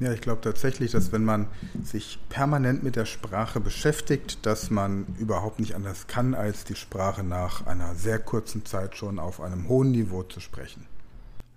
Ja, 0.00 0.12
ich 0.12 0.20
glaube 0.20 0.40
tatsächlich, 0.40 0.92
dass 0.92 1.10
wenn 1.10 1.24
man 1.24 1.48
sich 1.82 2.20
permanent 2.28 2.84
mit 2.84 2.94
der 2.94 3.04
Sprache 3.04 3.58
beschäftigt, 3.58 4.46
dass 4.46 4.70
man 4.70 5.06
überhaupt 5.18 5.58
nicht 5.58 5.74
anders 5.74 6.06
kann, 6.06 6.34
als 6.34 6.62
die 6.64 6.76
Sprache 6.76 7.24
nach 7.24 7.66
einer 7.66 7.96
sehr 7.96 8.20
kurzen 8.20 8.64
Zeit 8.64 8.96
schon 8.96 9.18
auf 9.18 9.40
einem 9.40 9.68
hohen 9.68 9.90
Niveau 9.90 10.22
zu 10.22 10.38
sprechen. 10.38 10.86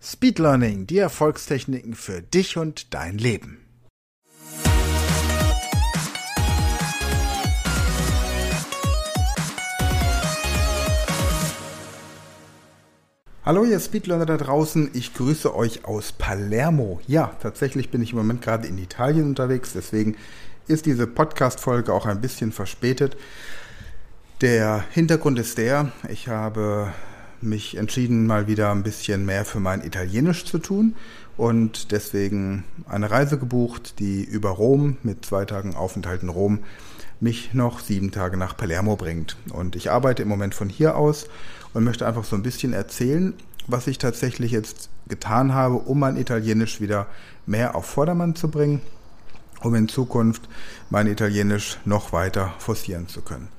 Speed 0.01 0.39
Learning, 0.39 0.87
die 0.87 0.97
Erfolgstechniken 0.97 1.93
für 1.93 2.23
dich 2.23 2.57
und 2.57 2.95
dein 2.95 3.19
Leben. 3.19 3.60
Hallo 13.51 13.65
ihr 13.65 13.81
Speedlearner 13.81 14.25
da 14.25 14.37
draußen, 14.37 14.91
ich 14.93 15.13
grüße 15.13 15.53
euch 15.53 15.83
aus 15.83 16.13
Palermo. 16.13 17.01
Ja, 17.05 17.35
tatsächlich 17.41 17.89
bin 17.89 18.01
ich 18.01 18.13
im 18.13 18.17
Moment 18.17 18.41
gerade 18.41 18.65
in 18.65 18.77
Italien 18.77 19.25
unterwegs, 19.25 19.73
deswegen 19.73 20.15
ist 20.67 20.85
diese 20.85 21.05
Podcast-Folge 21.05 21.91
auch 21.91 22.05
ein 22.05 22.21
bisschen 22.21 22.53
verspätet. 22.53 23.17
Der 24.39 24.85
Hintergrund 24.91 25.37
ist 25.37 25.57
der, 25.57 25.91
ich 26.07 26.29
habe 26.29 26.93
mich 27.41 27.75
entschieden, 27.75 28.25
mal 28.25 28.47
wieder 28.47 28.71
ein 28.71 28.83
bisschen 28.83 29.25
mehr 29.25 29.43
für 29.43 29.59
mein 29.59 29.83
Italienisch 29.83 30.45
zu 30.45 30.57
tun 30.57 30.95
und 31.35 31.91
deswegen 31.91 32.63
eine 32.87 33.11
Reise 33.11 33.37
gebucht, 33.37 33.99
die 33.99 34.23
über 34.23 34.51
Rom 34.51 34.95
mit 35.03 35.25
zwei 35.25 35.43
Tagen 35.43 35.75
Aufenthalt 35.75 36.23
in 36.23 36.29
Rom 36.29 36.59
mich 37.19 37.53
noch 37.53 37.81
sieben 37.81 38.11
Tage 38.11 38.37
nach 38.37 38.55
Palermo 38.55 38.95
bringt. 38.95 39.35
Und 39.51 39.75
ich 39.75 39.91
arbeite 39.91 40.23
im 40.23 40.29
Moment 40.29 40.55
von 40.55 40.69
hier 40.69 40.95
aus 40.95 41.27
und 41.73 41.83
möchte 41.83 42.07
einfach 42.07 42.23
so 42.23 42.35
ein 42.35 42.43
bisschen 42.43 42.73
erzählen, 42.73 43.33
was 43.67 43.87
ich 43.87 43.97
tatsächlich 43.97 44.51
jetzt 44.51 44.89
getan 45.07 45.53
habe, 45.53 45.75
um 45.75 45.99
mein 45.99 46.17
Italienisch 46.17 46.81
wieder 46.81 47.07
mehr 47.45 47.75
auf 47.75 47.85
Vordermann 47.85 48.35
zu 48.35 48.49
bringen, 48.49 48.81
um 49.61 49.75
in 49.75 49.87
Zukunft 49.87 50.47
mein 50.89 51.07
Italienisch 51.07 51.77
noch 51.85 52.13
weiter 52.13 52.53
forcieren 52.59 53.07
zu 53.07 53.21
können. 53.21 53.49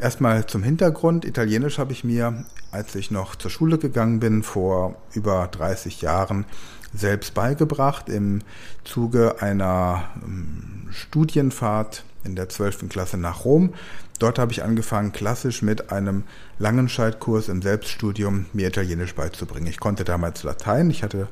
Erstmal 0.00 0.46
zum 0.46 0.62
Hintergrund. 0.62 1.26
Italienisch 1.26 1.78
habe 1.78 1.92
ich 1.92 2.04
mir, 2.04 2.46
als 2.72 2.94
ich 2.94 3.10
noch 3.10 3.36
zur 3.36 3.50
Schule 3.50 3.76
gegangen 3.76 4.18
bin, 4.18 4.42
vor 4.42 4.94
über 5.12 5.46
30 5.46 6.00
Jahren 6.00 6.46
selbst 6.94 7.34
beigebracht 7.34 8.08
im 8.08 8.40
Zuge 8.82 9.42
einer 9.42 10.04
ähm, 10.24 10.88
Studienfahrt 10.90 12.04
in 12.24 12.34
der 12.34 12.48
12. 12.48 12.88
Klasse 12.88 13.18
nach 13.18 13.44
Rom. 13.44 13.74
Dort 14.18 14.38
habe 14.38 14.52
ich 14.52 14.62
angefangen, 14.62 15.12
klassisch 15.12 15.60
mit 15.60 15.92
einem 15.92 16.24
Langenscheitkurs 16.58 17.48
im 17.48 17.60
Selbststudium 17.60 18.46
mir 18.54 18.68
Italienisch 18.68 19.14
beizubringen. 19.14 19.66
Ich 19.66 19.80
konnte 19.80 20.04
damals 20.04 20.44
Latein. 20.44 20.88
Ich 20.88 21.02
hatte 21.02 21.28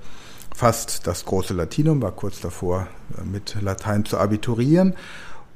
fast 0.55 1.07
das 1.07 1.25
große 1.25 1.55
Latinum, 1.55 2.03
war 2.03 2.13
kurz 2.13 2.41
davor, 2.41 2.87
äh, 3.17 3.25
mit 3.25 3.57
Latein 3.63 4.05
zu 4.05 4.19
abiturieren 4.19 4.95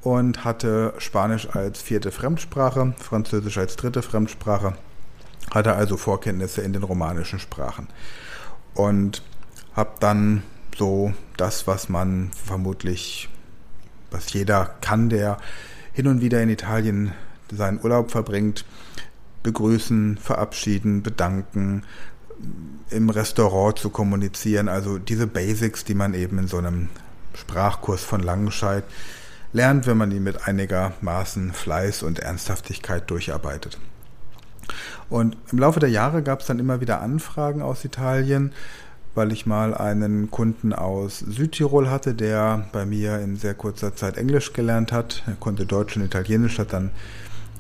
und 0.03 0.45
hatte 0.45 0.95
Spanisch 0.99 1.49
als 1.49 1.81
vierte 1.81 2.11
Fremdsprache, 2.11 2.95
Französisch 2.99 3.59
als 3.59 3.77
dritte 3.77 4.03
Fremdsprache, 4.03 4.75
hatte 5.51 5.75
also 5.75 5.97
Vorkenntnisse 5.97 6.63
in 6.63 6.73
den 6.73 6.83
romanischen 6.83 7.39
Sprachen. 7.39 7.89
Und 8.75 9.23
habe 9.75 9.93
dann 10.01 10.43
so 10.77 11.13
das, 11.37 11.67
was 11.67 11.89
man 11.89 12.31
vermutlich 12.33 13.29
was 14.11 14.33
jeder 14.33 14.75
kann, 14.81 15.09
der 15.09 15.39
hin 15.93 16.07
und 16.07 16.21
wieder 16.21 16.43
in 16.43 16.51
Italien 16.51 17.13
seinen 17.51 17.81
Urlaub 17.83 18.11
verbringt, 18.11 18.65
begrüßen, 19.43 20.19
verabschieden, 20.19 21.03
bedanken, 21.03 21.85
im 22.91 23.09
Restaurant 23.09 23.79
zu 23.79 23.91
kommunizieren, 23.91 24.69
also 24.69 24.99
diese 24.99 25.27
Basics, 25.27 25.85
die 25.85 25.95
man 25.95 26.15
eben 26.15 26.39
in 26.39 26.49
so 26.49 26.59
einem 26.59 26.89
Sprachkurs 27.35 28.05
von 28.05 28.21
Langenscheid 28.21 28.85
lernt, 29.53 29.87
wenn 29.87 29.97
man 29.97 30.11
ihn 30.11 30.23
mit 30.23 30.47
einigermaßen 30.47 31.53
Fleiß 31.53 32.03
und 32.03 32.19
Ernsthaftigkeit 32.19 33.11
durcharbeitet. 33.11 33.79
Und 35.09 35.37
im 35.51 35.59
Laufe 35.59 35.81
der 35.81 35.91
Jahre 35.91 36.23
gab 36.23 36.41
es 36.41 36.47
dann 36.47 36.59
immer 36.59 36.81
wieder 36.81 37.03
Anfragen 37.03 37.61
aus 37.61 37.85
Italien, 37.85 38.53
weil 39.15 39.31
ich 39.33 39.45
mal 39.45 39.75
einen 39.75 40.31
Kunden 40.31 40.73
aus 40.73 41.19
Südtirol 41.19 41.91
hatte, 41.91 42.15
der 42.15 42.67
bei 42.73 42.87
mir 42.87 43.19
in 43.19 43.37
sehr 43.37 43.53
kurzer 43.55 43.95
Zeit 43.95 44.17
Englisch 44.17 44.55
gelernt 44.55 44.91
hat. 44.91 45.23
Er 45.27 45.35
konnte 45.35 45.67
Deutsch 45.67 45.97
und 45.97 46.05
Italienisch, 46.05 46.59
hat 46.59 46.73
dann 46.73 46.91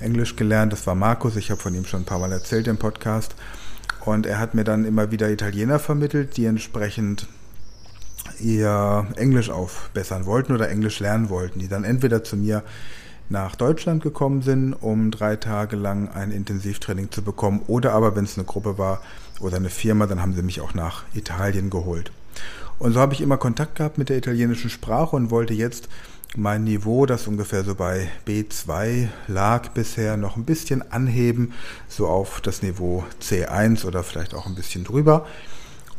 Englisch 0.00 0.36
gelernt. 0.36 0.72
Das 0.72 0.86
war 0.86 0.94
Markus, 0.94 1.36
ich 1.36 1.50
habe 1.50 1.60
von 1.60 1.74
ihm 1.74 1.84
schon 1.84 2.02
ein 2.02 2.06
paar 2.06 2.18
Mal 2.18 2.32
erzählt 2.32 2.68
im 2.68 2.78
Podcast. 2.78 3.34
Und 4.04 4.26
er 4.26 4.38
hat 4.38 4.54
mir 4.54 4.64
dann 4.64 4.84
immer 4.84 5.10
wieder 5.10 5.30
Italiener 5.30 5.78
vermittelt, 5.78 6.36
die 6.36 6.46
entsprechend 6.46 7.26
ihr 8.40 9.06
Englisch 9.16 9.50
aufbessern 9.50 10.26
wollten 10.26 10.52
oder 10.52 10.68
Englisch 10.68 11.00
lernen 11.00 11.28
wollten, 11.28 11.58
die 11.58 11.68
dann 11.68 11.84
entweder 11.84 12.24
zu 12.24 12.36
mir 12.36 12.62
nach 13.28 13.56
Deutschland 13.56 14.02
gekommen 14.02 14.42
sind, 14.42 14.74
um 14.74 15.10
drei 15.10 15.36
Tage 15.36 15.76
lang 15.76 16.08
ein 16.08 16.30
Intensivtraining 16.30 17.10
zu 17.10 17.22
bekommen. 17.22 17.62
Oder 17.66 17.92
aber, 17.92 18.14
wenn 18.14 18.24
es 18.24 18.36
eine 18.36 18.44
Gruppe 18.44 18.78
war 18.78 19.00
oder 19.40 19.56
eine 19.56 19.70
Firma, 19.70 20.06
dann 20.06 20.20
haben 20.20 20.34
sie 20.34 20.42
mich 20.42 20.60
auch 20.60 20.74
nach 20.74 21.04
Italien 21.14 21.70
geholt. 21.70 22.12
Und 22.78 22.92
so 22.92 23.00
habe 23.00 23.14
ich 23.14 23.20
immer 23.20 23.38
Kontakt 23.38 23.76
gehabt 23.76 23.98
mit 23.98 24.08
der 24.08 24.18
italienischen 24.18 24.70
Sprache 24.70 25.16
und 25.16 25.30
wollte 25.30 25.54
jetzt 25.54 25.88
mein 26.34 26.64
Niveau, 26.64 27.06
das 27.06 27.26
ungefähr 27.26 27.62
so 27.62 27.74
bei 27.74 28.08
B2 28.26 29.08
lag 29.28 29.68
bisher, 29.70 30.16
noch 30.16 30.36
ein 30.36 30.44
bisschen 30.44 30.90
anheben, 30.90 31.52
so 31.88 32.06
auf 32.06 32.40
das 32.40 32.62
Niveau 32.62 33.04
C1 33.20 33.84
oder 33.84 34.02
vielleicht 34.02 34.34
auch 34.34 34.46
ein 34.46 34.54
bisschen 34.54 34.84
drüber. 34.84 35.26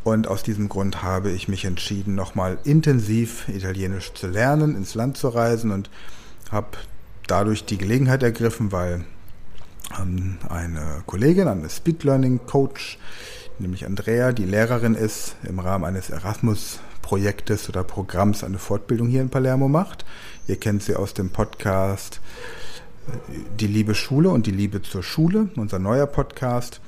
Und 0.03 0.28
aus 0.28 0.44
diesem 0.44 0.68
Grund 0.68 1.02
habe 1.02 1.31
ich 1.31 1.47
mich 1.47 1.64
entschieden, 1.66 2.16
nochmal 2.16 2.58
intensiv 2.66 3.47
Italienisch 3.47 4.14
zu 4.14 4.28
lernen, 4.28 4.75
ins 4.75 4.96
Land 4.96 5.18
zu 5.18 5.30
reisen 5.30 5.72
und 5.72 5.90
habe 6.52 6.78
dadurch 7.28 7.66
die 7.66 7.78
Gelegenheit 7.78 8.22
ergriffen, 8.22 8.72
weil 8.72 9.06
ähm, 10.00 10.38
eine 10.50 11.03
Kollegin, 11.06 11.47
eine 11.47 11.69
Speed 11.69 12.03
Learning 12.03 12.42
Coach, 12.46 12.97
nämlich 13.59 13.86
Andrea, 13.86 14.34
die 14.34 14.46
Lehrerin 14.46 14.96
ist, 14.96 15.36
im 15.44 15.59
Rahmen 15.59 15.86
eines 15.86 16.09
Erasmus-Projektes 16.09 17.69
oder 17.69 17.86
Programms 17.86 18.44
eine 18.44 18.59
Fortbildung 18.59 19.08
hier 19.08 19.22
in 19.22 19.30
Palermo 19.30 19.69
macht. 19.69 20.06
Ihr 20.47 20.58
kennt 20.58 20.84
sie 20.84 20.96
aus 20.97 21.13
dem 21.13 21.30
Podcast 21.30 22.19
äh, 23.08 23.38
Die 23.58 23.68
Liebe 23.68 23.96
Schule 23.96 24.30
und 24.31 24.47
die 24.47 24.52
Liebe 24.52 24.81
zur 24.81 25.03
Schule, 25.03 25.50
unser 25.56 25.80
neuer 25.80 26.08
Podcast. 26.08 26.81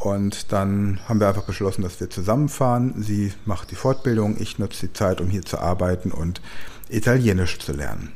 Und 0.00 0.50
dann 0.50 0.98
haben 1.06 1.20
wir 1.20 1.28
einfach 1.28 1.44
beschlossen, 1.44 1.82
dass 1.82 2.00
wir 2.00 2.08
zusammenfahren. 2.08 2.94
Sie 3.02 3.34
macht 3.44 3.70
die 3.70 3.74
Fortbildung, 3.74 4.40
ich 4.40 4.58
nutze 4.58 4.86
die 4.86 4.92
Zeit, 4.94 5.20
um 5.20 5.28
hier 5.28 5.42
zu 5.42 5.58
arbeiten 5.58 6.10
und 6.10 6.40
Italienisch 6.88 7.58
zu 7.58 7.72
lernen. 7.72 8.10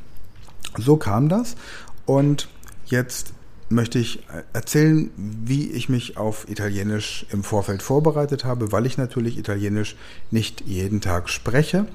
So 0.79 0.97
kam 0.97 1.29
das 1.29 1.55
und 2.07 2.49
jetzt 2.87 3.33
möchte 3.69 3.99
ich 3.99 4.23
erzählen, 4.51 5.11
wie 5.15 5.69
ich 5.69 5.87
mich 5.87 6.17
auf 6.17 6.49
Italienisch 6.49 7.27
im 7.31 7.43
Vorfeld 7.43 7.83
vorbereitet 7.83 8.45
habe, 8.45 8.71
weil 8.71 8.87
ich 8.87 8.97
natürlich 8.97 9.37
Italienisch 9.37 9.95
nicht 10.31 10.61
jeden 10.61 11.01
Tag 11.01 11.29
spreche. 11.29 11.85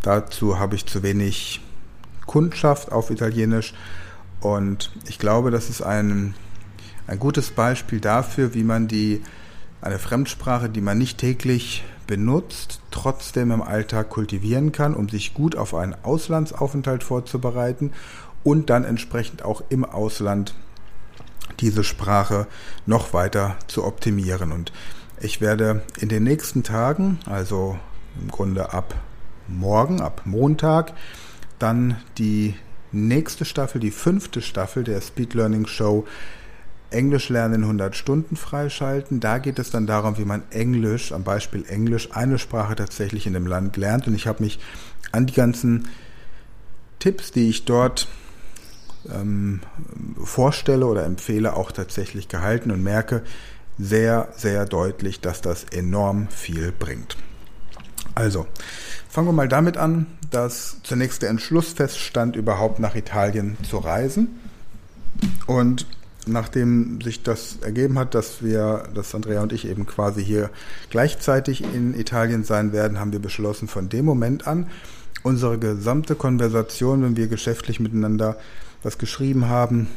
Dazu 0.00 0.58
habe 0.58 0.74
ich 0.74 0.86
zu 0.86 1.02
wenig 1.02 1.60
Kundschaft 2.24 2.92
auf 2.92 3.10
Italienisch 3.10 3.74
und 4.40 4.90
ich 5.06 5.18
glaube, 5.18 5.50
das 5.50 5.68
ist 5.68 5.82
ein, 5.82 6.34
ein 7.06 7.18
gutes 7.18 7.50
Beispiel 7.50 8.00
dafür, 8.00 8.54
wie 8.54 8.64
man 8.64 8.88
die 8.88 9.22
eine 9.80 9.98
Fremdsprache, 9.98 10.70
die 10.70 10.80
man 10.80 10.98
nicht 10.98 11.18
täglich 11.18 11.84
benutzt, 12.06 12.80
trotzdem 12.90 13.50
im 13.50 13.62
Alltag 13.62 14.10
kultivieren 14.10 14.72
kann, 14.72 14.94
um 14.94 15.08
sich 15.08 15.34
gut 15.34 15.56
auf 15.56 15.74
einen 15.74 15.94
Auslandsaufenthalt 16.02 17.02
vorzubereiten 17.02 17.92
und 18.42 18.70
dann 18.70 18.84
entsprechend 18.84 19.44
auch 19.44 19.62
im 19.68 19.84
Ausland 19.84 20.54
diese 21.60 21.84
Sprache 21.84 22.46
noch 22.86 23.12
weiter 23.12 23.56
zu 23.66 23.84
optimieren. 23.84 24.52
Und 24.52 24.72
ich 25.20 25.40
werde 25.40 25.82
in 26.00 26.08
den 26.08 26.24
nächsten 26.24 26.62
Tagen, 26.62 27.18
also 27.26 27.78
im 28.20 28.28
Grunde 28.28 28.72
ab 28.72 28.94
morgen, 29.48 30.00
ab 30.00 30.22
Montag, 30.24 30.92
dann 31.58 31.96
die 32.18 32.54
nächste 32.92 33.44
Staffel, 33.44 33.80
die 33.80 33.90
fünfte 33.90 34.40
Staffel 34.40 34.84
der 34.84 35.00
Speed 35.00 35.34
Learning 35.34 35.66
Show 35.66 36.06
Englisch 36.90 37.28
lernen 37.28 37.54
in 37.54 37.62
100 37.62 37.96
Stunden 37.96 38.36
freischalten. 38.36 39.20
Da 39.20 39.38
geht 39.38 39.58
es 39.58 39.70
dann 39.70 39.86
darum, 39.86 40.18
wie 40.18 40.24
man 40.24 40.42
Englisch, 40.50 41.12
am 41.12 41.24
Beispiel 41.24 41.64
Englisch, 41.68 42.10
eine 42.12 42.38
Sprache 42.38 42.76
tatsächlich 42.76 43.26
in 43.26 43.32
dem 43.32 43.46
Land 43.46 43.76
lernt. 43.76 44.06
Und 44.06 44.14
ich 44.14 44.26
habe 44.26 44.42
mich 44.42 44.60
an 45.12 45.26
die 45.26 45.34
ganzen 45.34 45.88
Tipps, 46.98 47.32
die 47.32 47.48
ich 47.48 47.64
dort 47.64 48.08
ähm, 49.12 49.60
vorstelle 50.22 50.86
oder 50.86 51.04
empfehle, 51.04 51.54
auch 51.54 51.72
tatsächlich 51.72 52.28
gehalten 52.28 52.70
und 52.70 52.82
merke 52.82 53.22
sehr, 53.78 54.28
sehr 54.36 54.66
deutlich, 54.66 55.20
dass 55.20 55.40
das 55.40 55.64
enorm 55.64 56.28
viel 56.28 56.72
bringt. 56.72 57.16
Also, 58.14 58.46
fangen 59.08 59.28
wir 59.28 59.32
mal 59.32 59.48
damit 59.48 59.76
an, 59.76 60.06
dass 60.30 60.78
zunächst 60.82 61.22
der 61.22 61.30
Entschluss 61.30 61.72
feststand, 61.72 62.36
überhaupt 62.36 62.78
nach 62.78 62.94
Italien 62.94 63.56
zu 63.68 63.78
reisen. 63.78 64.40
Und 65.46 65.86
nachdem 66.26 67.00
sich 67.00 67.22
das 67.22 67.58
ergeben 67.62 67.98
hat, 67.98 68.14
dass 68.14 68.42
wir, 68.42 68.84
dass 68.94 69.14
Andrea 69.14 69.42
und 69.42 69.52
ich 69.52 69.66
eben 69.68 69.86
quasi 69.86 70.24
hier 70.24 70.50
gleichzeitig 70.90 71.62
in 71.62 71.98
Italien 71.98 72.44
sein 72.44 72.72
werden, 72.72 73.00
haben 73.00 73.12
wir 73.12 73.20
beschlossen, 73.20 73.68
von 73.68 73.88
dem 73.88 74.04
Moment 74.04 74.46
an 74.46 74.66
unsere 75.22 75.58
gesamte 75.58 76.14
Konversation, 76.14 77.02
wenn 77.02 77.16
wir 77.16 77.28
geschäftlich 77.28 77.80
miteinander 77.80 78.36
was 78.82 78.98
geschrieben 78.98 79.48
haben, 79.48 79.88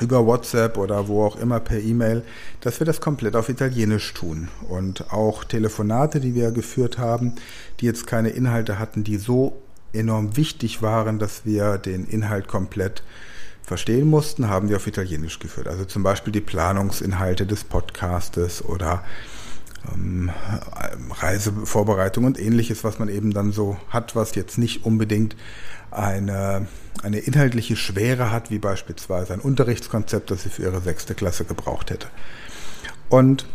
über 0.00 0.26
WhatsApp 0.26 0.76
oder 0.76 1.06
wo 1.06 1.24
auch 1.24 1.36
immer 1.36 1.60
per 1.60 1.78
E-Mail, 1.78 2.24
dass 2.60 2.80
wir 2.80 2.86
das 2.86 3.00
komplett 3.00 3.36
auf 3.36 3.48
Italienisch 3.48 4.12
tun. 4.12 4.48
Und 4.68 5.12
auch 5.12 5.44
Telefonate, 5.44 6.18
die 6.18 6.34
wir 6.34 6.50
geführt 6.50 6.98
haben, 6.98 7.34
die 7.80 7.86
jetzt 7.86 8.06
keine 8.06 8.30
Inhalte 8.30 8.78
hatten, 8.80 9.04
die 9.04 9.18
so 9.18 9.62
enorm 9.92 10.36
wichtig 10.36 10.82
waren, 10.82 11.20
dass 11.20 11.44
wir 11.44 11.78
den 11.78 12.04
Inhalt 12.06 12.48
komplett 12.48 13.04
verstehen 13.64 14.08
mussten, 14.08 14.48
haben 14.48 14.68
wir 14.68 14.76
auf 14.76 14.86
Italienisch 14.86 15.38
geführt. 15.38 15.68
Also 15.68 15.84
zum 15.84 16.02
Beispiel 16.02 16.32
die 16.32 16.40
Planungsinhalte 16.40 17.46
des 17.46 17.64
Podcastes 17.64 18.64
oder 18.64 19.02
ähm, 19.92 20.30
Reisevorbereitung 21.10 22.24
und 22.24 22.38
ähnliches, 22.38 22.84
was 22.84 22.98
man 22.98 23.08
eben 23.08 23.32
dann 23.32 23.52
so 23.52 23.76
hat, 23.88 24.14
was 24.14 24.34
jetzt 24.34 24.58
nicht 24.58 24.84
unbedingt 24.84 25.36
eine, 25.90 26.66
eine 27.02 27.18
inhaltliche 27.18 27.76
Schwere 27.76 28.30
hat, 28.30 28.50
wie 28.50 28.58
beispielsweise 28.58 29.32
ein 29.32 29.40
Unterrichtskonzept, 29.40 30.30
das 30.30 30.42
sie 30.42 30.50
für 30.50 30.62
ihre 30.62 30.80
sechste 30.80 31.14
Klasse 31.14 31.44
gebraucht 31.44 31.90
hätte. 31.90 32.08
Und 33.08 33.46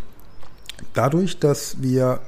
dadurch, 0.94 1.40
dass 1.40 1.82
wir 1.82 2.22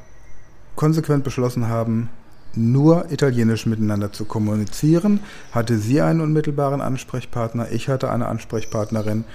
konsequent 0.75 1.23
beschlossen 1.23 1.67
haben, 1.67 2.09
nur 2.55 3.11
Italienisch 3.11 3.65
miteinander 3.65 4.11
zu 4.11 4.25
kommunizieren, 4.25 5.21
hatte 5.51 5.77
sie 5.77 6.01
einen 6.01 6.21
unmittelbaren 6.21 6.81
Ansprechpartner, 6.81 7.71
ich 7.71 7.87
hatte 7.87 8.11
eine 8.11 8.27
Ansprechpartnerin 8.27 9.25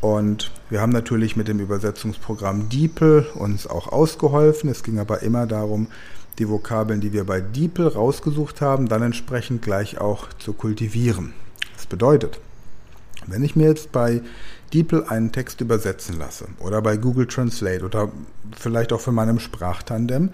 und 0.00 0.50
wir 0.70 0.80
haben 0.80 0.92
natürlich 0.92 1.36
mit 1.36 1.48
dem 1.48 1.60
Übersetzungsprogramm 1.60 2.68
DeepL 2.70 3.26
uns 3.34 3.66
auch 3.66 3.88
ausgeholfen. 3.88 4.70
Es 4.70 4.82
ging 4.82 4.98
aber 4.98 5.22
immer 5.22 5.46
darum, 5.46 5.88
die 6.38 6.48
Vokabeln, 6.48 7.00
die 7.00 7.12
wir 7.12 7.24
bei 7.24 7.40
DeepL 7.40 7.88
rausgesucht 7.88 8.62
haben, 8.62 8.88
dann 8.88 9.02
entsprechend 9.02 9.60
gleich 9.60 10.00
auch 10.00 10.28
zu 10.38 10.54
kultivieren. 10.54 11.34
Das 11.76 11.84
bedeutet, 11.84 12.40
wenn 13.26 13.44
ich 13.44 13.56
mir 13.56 13.68
jetzt 13.68 13.92
bei 13.92 14.22
DeepL 14.72 15.04
einen 15.08 15.32
Text 15.32 15.60
übersetzen 15.60 16.18
lasse 16.18 16.46
oder 16.60 16.80
bei 16.80 16.96
Google 16.96 17.26
Translate 17.26 17.84
oder 17.84 18.10
vielleicht 18.56 18.92
auch 18.94 19.00
von 19.00 19.14
meinem 19.14 19.38
Sprachtandem, 19.38 20.30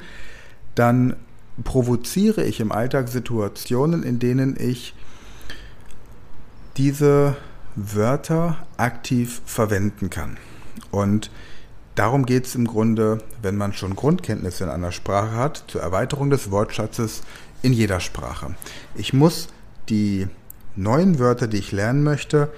dann 0.77 1.17
provoziere 1.65 2.45
ich 2.45 2.61
im 2.61 2.73
Alltag 2.73 3.09
Situationen, 3.09 4.03
in 4.03 4.19
denen 4.19 4.57
ich 4.59 4.95
diese 6.77 7.37
Wörter 7.75 8.67
aktiv 8.77 9.41
verwenden 9.45 10.11
kann. 10.11 10.37
Und 10.91 11.31
darum 11.95 12.27
geht 12.27 12.47
es 12.47 12.55
im 12.55 12.67
Grunde, 12.67 13.19
wenn 13.43 13.57
man 13.57 13.73
schon 13.73 13.97
Grundkenntnisse 13.97 14.65
in 14.65 14.71
einer 14.71 14.93
Sprache 14.93 15.33
hat, 15.33 15.65
zur 15.69 15.81
Erweiterung 15.81 16.31
des 16.31 16.51
Wortschatzes 16.51 17.23
in 17.63 17.73
jeder 17.73 18.01
Sprache. 18.01 18.55
Ich 18.95 19.13
muss 19.13 19.49
die 19.89 20.29
neuen 20.75 21.19
Wörter, 21.19 21.49
die 21.49 21.59
ich 21.59 21.73
lernen 21.73 22.03
möchte, 22.03 22.53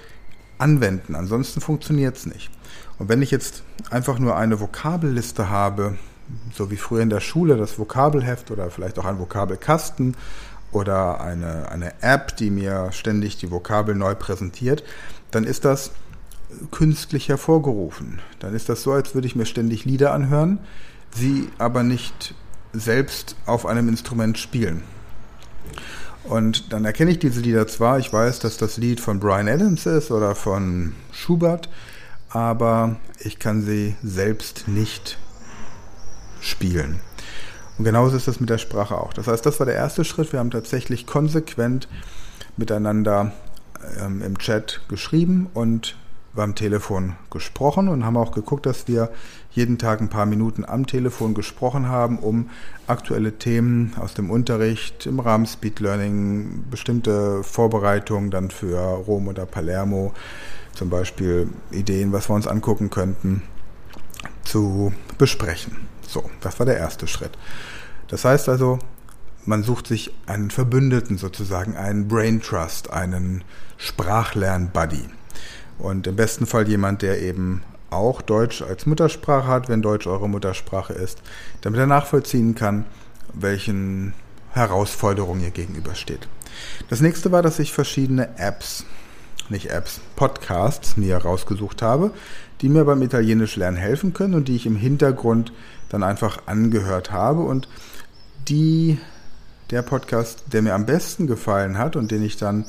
anwenden, 0.57 1.15
ansonsten 1.15 1.61
funktioniert 1.61 2.17
es 2.17 2.25
nicht. 2.25 2.49
Und 2.97 3.07
wenn 3.07 3.21
ich 3.21 3.31
jetzt 3.31 3.63
einfach 3.89 4.19
nur 4.19 4.35
eine 4.35 4.59
Vokabelliste 4.59 5.49
habe, 5.49 5.97
so 6.53 6.71
wie 6.71 6.77
früher 6.77 7.01
in 7.01 7.09
der 7.09 7.19
Schule 7.19 7.57
das 7.57 7.77
Vokabelheft 7.79 8.51
oder 8.51 8.69
vielleicht 8.69 8.99
auch 8.99 9.05
ein 9.05 9.19
Vokabelkasten 9.19 10.15
oder 10.71 11.21
eine, 11.21 11.69
eine 11.69 12.01
App, 12.01 12.35
die 12.37 12.49
mir 12.49 12.91
ständig 12.91 13.37
die 13.37 13.51
Vokabel 13.51 13.95
neu 13.95 14.15
präsentiert, 14.15 14.83
dann 15.31 15.43
ist 15.43 15.65
das 15.65 15.91
künstlich 16.71 17.29
hervorgerufen. 17.29 18.19
Dann 18.39 18.55
ist 18.55 18.69
das 18.69 18.83
so, 18.83 18.91
als 18.91 19.13
würde 19.13 19.27
ich 19.27 19.35
mir 19.35 19.45
ständig 19.45 19.85
Lieder 19.85 20.13
anhören, 20.13 20.59
sie 21.15 21.49
aber 21.57 21.83
nicht 21.83 22.35
selbst 22.73 23.35
auf 23.45 23.65
einem 23.65 23.89
Instrument 23.89 24.37
spielen. 24.37 24.83
Und 26.23 26.73
dann 26.73 26.85
erkenne 26.85 27.11
ich 27.11 27.19
diese 27.19 27.41
Lieder 27.41 27.67
zwar, 27.67 27.97
ich 27.97 28.11
weiß, 28.11 28.39
dass 28.39 28.57
das 28.57 28.77
Lied 28.77 28.99
von 28.99 29.19
Brian 29.19 29.47
Adams 29.47 29.85
ist 29.85 30.11
oder 30.11 30.35
von 30.35 30.93
Schubert, 31.11 31.69
aber 32.29 32.97
ich 33.19 33.39
kann 33.39 33.61
sie 33.61 33.95
selbst 34.03 34.67
nicht 34.67 35.17
spielen. 36.41 36.99
Und 37.77 37.85
genauso 37.85 38.17
ist 38.17 38.27
das 38.27 38.39
mit 38.39 38.49
der 38.49 38.57
Sprache 38.57 38.97
auch. 38.97 39.13
Das 39.13 39.27
heißt, 39.27 39.45
das 39.45 39.59
war 39.59 39.65
der 39.65 39.75
erste 39.75 40.03
Schritt. 40.03 40.33
Wir 40.33 40.39
haben 40.39 40.51
tatsächlich 40.51 41.05
konsequent 41.05 41.87
miteinander 42.57 43.31
ähm, 43.99 44.21
im 44.21 44.37
Chat 44.37 44.81
geschrieben 44.89 45.49
und 45.53 45.95
beim 46.33 46.55
Telefon 46.55 47.15
gesprochen 47.31 47.87
und 47.87 48.05
haben 48.05 48.17
auch 48.17 48.31
geguckt, 48.31 48.65
dass 48.65 48.87
wir 48.87 49.09
jeden 49.51 49.77
Tag 49.77 49.99
ein 49.99 50.09
paar 50.09 50.25
Minuten 50.25 50.63
am 50.63 50.85
Telefon 50.85 51.33
gesprochen 51.33 51.87
haben, 51.87 52.19
um 52.19 52.49
aktuelle 52.87 53.37
Themen 53.37 53.93
aus 53.99 54.13
dem 54.13 54.29
Unterricht 54.29 55.05
im 55.05 55.19
Rahmen 55.19 55.45
Speed 55.45 55.79
Learning, 55.79 56.65
bestimmte 56.69 57.43
Vorbereitungen 57.43 58.29
dann 58.29 58.51
für 58.51 58.77
Rom 58.77 59.27
oder 59.27 59.45
Palermo, 59.45 60.13
zum 60.73 60.89
Beispiel 60.89 61.49
Ideen, 61.71 62.13
was 62.13 62.29
wir 62.29 62.35
uns 62.35 62.47
angucken 62.47 62.89
könnten, 62.89 63.41
zu 64.43 64.93
besprechen. 65.17 65.77
So, 66.09 66.27
das 66.41 66.57
war 66.57 66.65
der 66.65 66.77
erste 66.77 67.07
Schritt. 67.07 67.37
Das 68.07 68.25
heißt 68.25 68.49
also, 68.49 68.79
man 69.45 69.61
sucht 69.61 69.85
sich 69.85 70.11
einen 70.25 70.49
Verbündeten 70.49 71.19
sozusagen, 71.19 71.77
einen 71.77 72.07
Brain 72.07 72.41
Trust, 72.41 72.91
einen 72.91 73.43
Sprachlern-Buddy. 73.77 75.05
Und 75.77 76.07
im 76.07 76.15
besten 76.15 76.47
Fall 76.47 76.67
jemand, 76.67 77.03
der 77.03 77.21
eben 77.21 77.61
auch 77.91 78.23
Deutsch 78.23 78.63
als 78.63 78.87
Muttersprache 78.87 79.47
hat, 79.47 79.69
wenn 79.69 79.83
Deutsch 79.83 80.07
eure 80.07 80.27
Muttersprache 80.27 80.93
ist, 80.93 81.21
damit 81.61 81.79
er 81.79 81.87
nachvollziehen 81.87 82.55
kann, 82.55 82.85
welchen 83.33 84.13
Herausforderungen 84.51 85.41
ihr 85.41 85.51
gegenübersteht. 85.51 86.27
Das 86.89 87.01
nächste 87.01 87.31
war, 87.31 87.43
dass 87.43 87.59
ich 87.59 87.71
verschiedene 87.71 88.37
Apps, 88.37 88.83
nicht 89.49 89.69
Apps, 89.71 89.99
Podcasts 90.15 90.97
mir 90.97 91.17
rausgesucht 91.17 91.81
habe, 91.81 92.11
die 92.61 92.69
mir 92.69 92.85
beim 92.85 93.01
Italienisch 93.01 93.55
lernen 93.55 93.77
helfen 93.77 94.13
können 94.13 94.33
und 94.33 94.47
die 94.47 94.55
ich 94.55 94.65
im 94.65 94.75
Hintergrund 94.75 95.53
dann 95.89 96.03
einfach 96.03 96.47
angehört 96.47 97.11
habe 97.11 97.41
und 97.41 97.67
die 98.47 98.99
der 99.71 99.81
Podcast, 99.81 100.45
der 100.51 100.61
mir 100.61 100.73
am 100.73 100.85
besten 100.85 101.27
gefallen 101.27 101.77
hat 101.77 101.95
und 101.95 102.11
den 102.11 102.23
ich 102.23 102.37
dann 102.37 102.65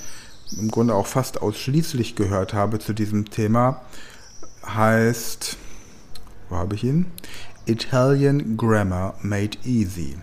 im 0.58 0.70
Grunde 0.70 0.94
auch 0.94 1.06
fast 1.06 1.40
ausschließlich 1.40 2.16
gehört 2.16 2.54
habe 2.54 2.78
zu 2.78 2.92
diesem 2.92 3.30
Thema, 3.30 3.82
heißt, 4.66 5.56
wo 6.48 6.56
habe 6.56 6.74
ich 6.74 6.84
ihn? 6.84 7.06
Italian 7.66 8.56
Grammar 8.56 9.14
Made 9.22 9.58
Easy. 9.64 10.16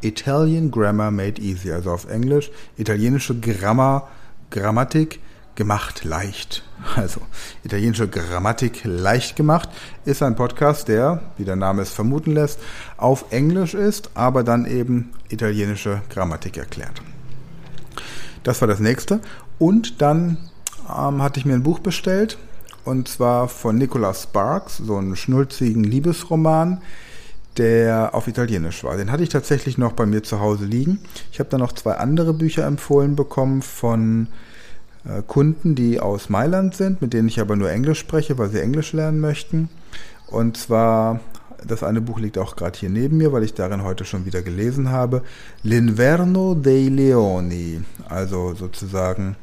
Italian 0.00 0.70
Grammar 0.70 1.10
Made 1.10 1.42
Easy, 1.42 1.72
also 1.72 1.90
auf 1.90 2.08
Englisch 2.08 2.50
italienische 2.76 3.38
Grammar, 3.38 4.08
Grammatik 4.50 5.20
gemacht 5.58 6.04
leicht. 6.04 6.62
Also 6.94 7.20
italienische 7.64 8.06
Grammatik 8.06 8.82
leicht 8.84 9.34
gemacht 9.34 9.68
ist 10.04 10.22
ein 10.22 10.36
Podcast, 10.36 10.86
der, 10.86 11.20
wie 11.36 11.44
der 11.44 11.56
Name 11.56 11.82
es 11.82 11.90
vermuten 11.90 12.30
lässt, 12.30 12.60
auf 12.96 13.26
Englisch 13.30 13.74
ist, 13.74 14.10
aber 14.14 14.44
dann 14.44 14.64
eben 14.64 15.10
italienische 15.28 16.00
Grammatik 16.10 16.56
erklärt. 16.56 17.02
Das 18.44 18.60
war 18.60 18.68
das 18.68 18.78
nächste. 18.78 19.20
Und 19.58 20.00
dann 20.00 20.38
ähm, 20.88 21.20
hatte 21.20 21.40
ich 21.40 21.44
mir 21.44 21.54
ein 21.54 21.64
Buch 21.64 21.80
bestellt, 21.80 22.38
und 22.84 23.08
zwar 23.08 23.48
von 23.48 23.76
Nicholas 23.76 24.22
Sparks, 24.22 24.76
so 24.76 24.96
einen 24.96 25.16
schnulzigen 25.16 25.82
Liebesroman, 25.82 26.80
der 27.56 28.14
auf 28.14 28.28
Italienisch 28.28 28.84
war. 28.84 28.96
Den 28.96 29.10
hatte 29.10 29.24
ich 29.24 29.28
tatsächlich 29.28 29.76
noch 29.76 29.92
bei 29.92 30.06
mir 30.06 30.22
zu 30.22 30.38
Hause 30.38 30.66
liegen. 30.66 31.00
Ich 31.32 31.40
habe 31.40 31.50
dann 31.50 31.60
noch 31.60 31.72
zwei 31.72 31.94
andere 31.94 32.32
Bücher 32.32 32.64
empfohlen 32.64 33.16
bekommen 33.16 33.62
von 33.62 34.28
Kunden, 35.26 35.74
die 35.74 36.00
aus 36.00 36.28
Mailand 36.28 36.74
sind, 36.74 37.00
mit 37.00 37.12
denen 37.12 37.28
ich 37.28 37.40
aber 37.40 37.56
nur 37.56 37.70
Englisch 37.70 37.98
spreche, 37.98 38.38
weil 38.38 38.50
sie 38.50 38.60
Englisch 38.60 38.92
lernen 38.92 39.20
möchten. 39.20 39.68
Und 40.26 40.56
zwar, 40.56 41.20
das 41.66 41.82
eine 41.82 42.00
Buch 42.00 42.18
liegt 42.18 42.36
auch 42.36 42.56
gerade 42.56 42.78
hier 42.78 42.90
neben 42.90 43.16
mir, 43.16 43.32
weil 43.32 43.42
ich 43.42 43.54
darin 43.54 43.82
heute 43.82 44.04
schon 44.04 44.26
wieder 44.26 44.42
gelesen 44.42 44.90
habe, 44.90 45.22
L'Inverno 45.64 46.54
dei 46.54 46.88
Leoni, 46.88 47.82
also 48.08 48.54
sozusagen 48.54 49.36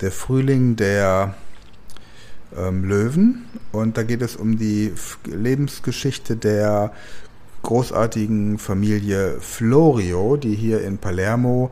der 0.00 0.10
Frühling 0.10 0.74
der 0.74 1.34
ähm, 2.56 2.84
Löwen. 2.84 3.44
Und 3.70 3.96
da 3.96 4.02
geht 4.02 4.22
es 4.22 4.36
um 4.36 4.58
die 4.58 4.92
Lebensgeschichte 5.24 6.36
der 6.36 6.92
großartigen 7.62 8.58
Familie 8.58 9.36
Florio, 9.40 10.36
die 10.36 10.56
hier 10.56 10.82
in 10.82 10.98
Palermo 10.98 11.70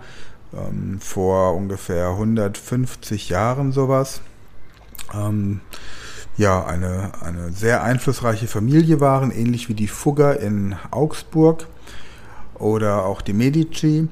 ähm, 0.55 0.99
vor 1.01 1.55
ungefähr 1.55 2.09
150 2.11 3.29
Jahren 3.29 3.73
sowas 3.73 4.21
ähm, 5.15 5.61
ja, 6.37 6.65
eine, 6.65 7.13
eine 7.23 7.53
sehr 7.53 7.83
einflussreiche 7.83 8.47
Familie 8.47 9.01
waren, 9.01 9.31
ähnlich 9.31 9.69
wie 9.69 9.75
die 9.75 9.89
Fugger 9.89 10.41
in 10.41 10.75
Augsburg 10.91 11.67
oder 12.55 13.05
auch 13.05 13.21
die 13.21 13.33
Medici. 13.33 14.09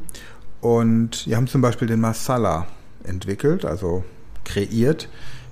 Und 0.60 1.26
die 1.26 1.36
haben 1.36 1.46
zum 1.46 1.60
Beispiel 1.60 1.88
den 1.88 2.00
Marsala 2.00 2.66
entwickelt, 3.04 3.64
also 3.64 4.04
kreiert 4.44 5.08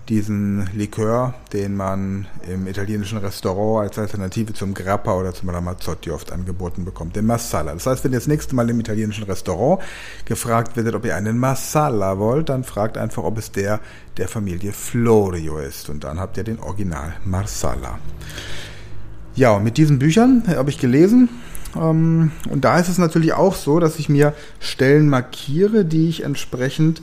diesen 0.08 0.68
Likör, 0.72 1.34
den 1.52 1.74
man 1.76 2.26
im 2.48 2.66
italienischen 2.66 3.18
Restaurant 3.18 3.88
als 3.88 3.98
Alternative 3.98 4.52
zum 4.52 4.72
Grappa 4.72 5.14
oder 5.14 5.34
zum 5.34 5.48
Ramazzotti 5.48 6.10
oft 6.10 6.32
angeboten 6.32 6.84
bekommt, 6.84 7.16
den 7.16 7.26
Marsala. 7.26 7.72
Das 7.72 7.86
heißt, 7.86 8.04
wenn 8.04 8.12
ihr 8.12 8.18
das 8.18 8.28
nächste 8.28 8.54
Mal 8.54 8.70
im 8.70 8.78
italienischen 8.78 9.24
Restaurant 9.24 9.82
gefragt 10.24 10.76
werdet, 10.76 10.94
ob 10.94 11.04
ihr 11.04 11.16
einen 11.16 11.38
Marsala 11.38 12.18
wollt, 12.18 12.48
dann 12.48 12.62
fragt 12.62 12.96
einfach, 12.98 13.24
ob 13.24 13.38
es 13.38 13.50
der 13.50 13.80
der 14.16 14.28
Familie 14.28 14.72
Florio 14.72 15.58
ist. 15.58 15.90
Und 15.90 16.04
dann 16.04 16.20
habt 16.20 16.36
ihr 16.36 16.44
den 16.44 16.58
Original 16.60 17.14
Marsala. 17.24 17.98
Ja, 19.34 19.58
mit 19.58 19.76
diesen 19.76 19.98
Büchern 19.98 20.44
habe 20.46 20.70
ich 20.70 20.78
gelesen. 20.78 21.28
Ähm, 21.76 22.30
und 22.48 22.64
da 22.64 22.78
ist 22.78 22.88
es 22.88 22.98
natürlich 22.98 23.34
auch 23.34 23.54
so, 23.54 23.80
dass 23.80 23.98
ich 23.98 24.08
mir 24.08 24.34
Stellen 24.60 25.08
markiere, 25.08 25.84
die 25.84 26.08
ich 26.08 26.22
entsprechend 26.22 27.02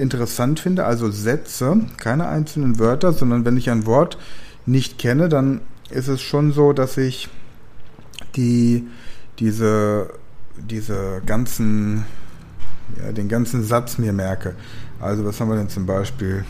interessant 0.00 0.60
finde, 0.60 0.84
also 0.84 1.10
Sätze, 1.10 1.80
keine 1.96 2.28
einzelnen 2.28 2.78
Wörter, 2.78 3.12
sondern 3.12 3.44
wenn 3.44 3.56
ich 3.56 3.70
ein 3.70 3.86
Wort 3.86 4.18
nicht 4.66 4.98
kenne, 4.98 5.28
dann 5.28 5.60
ist 5.90 6.08
es 6.08 6.20
schon 6.20 6.52
so, 6.52 6.72
dass 6.72 6.96
ich 6.96 7.28
die, 8.36 8.86
diese, 9.38 10.10
diese 10.56 11.22
ganzen, 11.26 12.04
ja, 12.98 13.12
den 13.12 13.28
ganzen 13.28 13.62
Satz 13.62 13.98
mir 13.98 14.12
merke. 14.12 14.54
Also 15.00 15.24
was 15.24 15.40
haben 15.40 15.48
wir 15.48 15.56
denn 15.56 15.68
zum 15.68 15.86
Beispiel? 15.86 16.44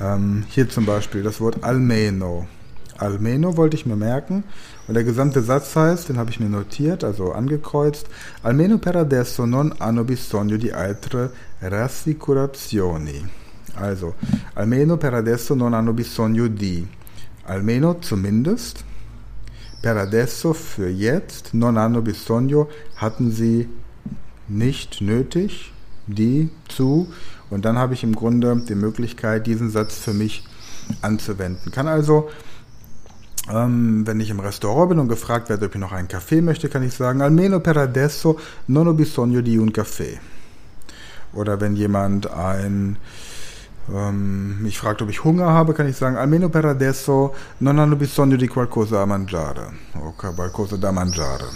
Ähm, 0.00 0.44
hier 0.48 0.68
zum 0.68 0.86
Beispiel 0.86 1.22
das 1.22 1.40
Wort 1.40 1.62
Almeno. 1.62 2.46
Almeno 3.00 3.56
wollte 3.56 3.76
ich 3.76 3.86
mir 3.86 3.96
merken. 3.96 4.44
Und 4.86 4.94
der 4.94 5.04
gesamte 5.04 5.42
Satz 5.42 5.74
heißt, 5.74 6.08
den 6.08 6.18
habe 6.18 6.30
ich 6.30 6.38
mir 6.38 6.50
notiert, 6.50 7.02
also 7.02 7.32
angekreuzt, 7.32 8.06
almeno 8.42 8.78
per 8.78 8.96
adesso 8.96 9.46
non 9.46 9.74
hanno 9.78 10.04
bisogno 10.04 10.56
di 10.56 10.70
altre 10.70 11.30
rassicurazioni. 11.60 13.26
Also, 13.74 14.14
almeno 14.54 14.98
per 14.98 15.14
adesso 15.14 15.54
non 15.54 15.72
hanno 15.72 15.92
bisogno 15.92 16.46
di. 16.48 16.86
Almeno 17.44 17.98
zumindest. 18.00 18.84
Per 19.80 19.96
adesso 19.96 20.52
für 20.52 20.88
jetzt. 20.88 21.54
Non 21.54 21.76
hanno 21.76 22.02
bisogno 22.02 22.68
hatten 22.96 23.30
sie 23.30 23.68
nicht 24.48 25.00
nötig. 25.00 25.72
Die 26.06 26.50
zu. 26.68 27.08
Und 27.48 27.64
dann 27.64 27.78
habe 27.78 27.94
ich 27.94 28.02
im 28.02 28.14
Grunde 28.14 28.56
die 28.68 28.74
Möglichkeit, 28.74 29.46
diesen 29.46 29.70
Satz 29.70 29.98
für 29.98 30.12
mich 30.12 30.44
anzuwenden. 31.00 31.70
Kann 31.70 31.86
also 31.86 32.28
ähm, 33.48 34.06
wenn 34.06 34.20
ich 34.20 34.30
im 34.30 34.40
Restaurant 34.40 34.90
bin 34.90 34.98
und 34.98 35.08
gefragt 35.08 35.48
werde, 35.48 35.66
ob 35.66 35.74
ich 35.74 35.80
noch 35.80 35.92
einen 35.92 36.08
Kaffee 36.08 36.40
möchte, 36.40 36.68
kann 36.68 36.82
ich 36.82 36.94
sagen, 36.94 37.22
almeno 37.22 37.60
per 37.60 37.76
adesso 37.76 38.38
non 38.66 38.86
ho 38.86 38.92
bisogno 38.92 39.40
di 39.40 39.56
un 39.56 39.72
caffè. 39.72 40.18
Oder 41.32 41.60
wenn 41.60 41.76
jemand 41.76 42.30
ein 42.30 42.96
ähm, 43.92 44.62
mich 44.62 44.78
fragt, 44.78 45.02
ob 45.02 45.10
ich 45.10 45.24
Hunger 45.24 45.48
habe, 45.48 45.74
kann 45.74 45.88
ich 45.88 45.96
sagen, 45.96 46.16
almeno 46.16 46.48
per 46.48 46.64
adesso 46.64 47.34
non 47.60 47.78
hanno 47.78 47.96
bisogno 47.96 48.36
di 48.36 48.46
qualcosa 48.46 48.98
da 48.98 49.06
mangiare. 49.06 49.72
Okay, 49.94 50.32
qualcosa 50.34 50.76
da 50.76 50.92
mangiare. 50.92 51.48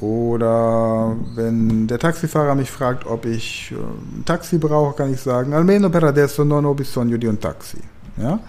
Oder 0.00 1.14
wenn 1.34 1.86
der 1.86 1.98
Taxifahrer 1.98 2.54
mich 2.54 2.70
fragt, 2.70 3.06
ob 3.06 3.24
ich 3.24 3.72
ein 3.72 4.24
Taxi 4.24 4.58
brauche, 4.58 4.96
kann 4.96 5.12
ich 5.12 5.20
sagen, 5.20 5.52
almeno 5.52 5.90
per 5.90 6.04
adesso 6.04 6.42
non 6.44 6.64
ho 6.64 6.74
bisogno 6.74 7.16
di 7.16 7.26
un 7.26 7.38
taxi. 7.38 7.78
Ja? 8.16 8.40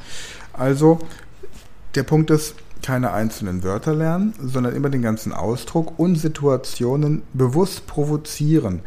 Also 0.53 0.99
der 1.95 2.03
Punkt 2.03 2.29
ist, 2.31 2.55
keine 2.81 3.13
einzelnen 3.13 3.63
Wörter 3.63 3.95
lernen, 3.95 4.33
sondern 4.41 4.75
immer 4.75 4.89
den 4.89 5.01
ganzen 5.01 5.31
Ausdruck 5.31 5.97
und 5.97 6.15
Situationen 6.15 7.23
bewusst 7.33 7.87
provozieren, 7.87 8.81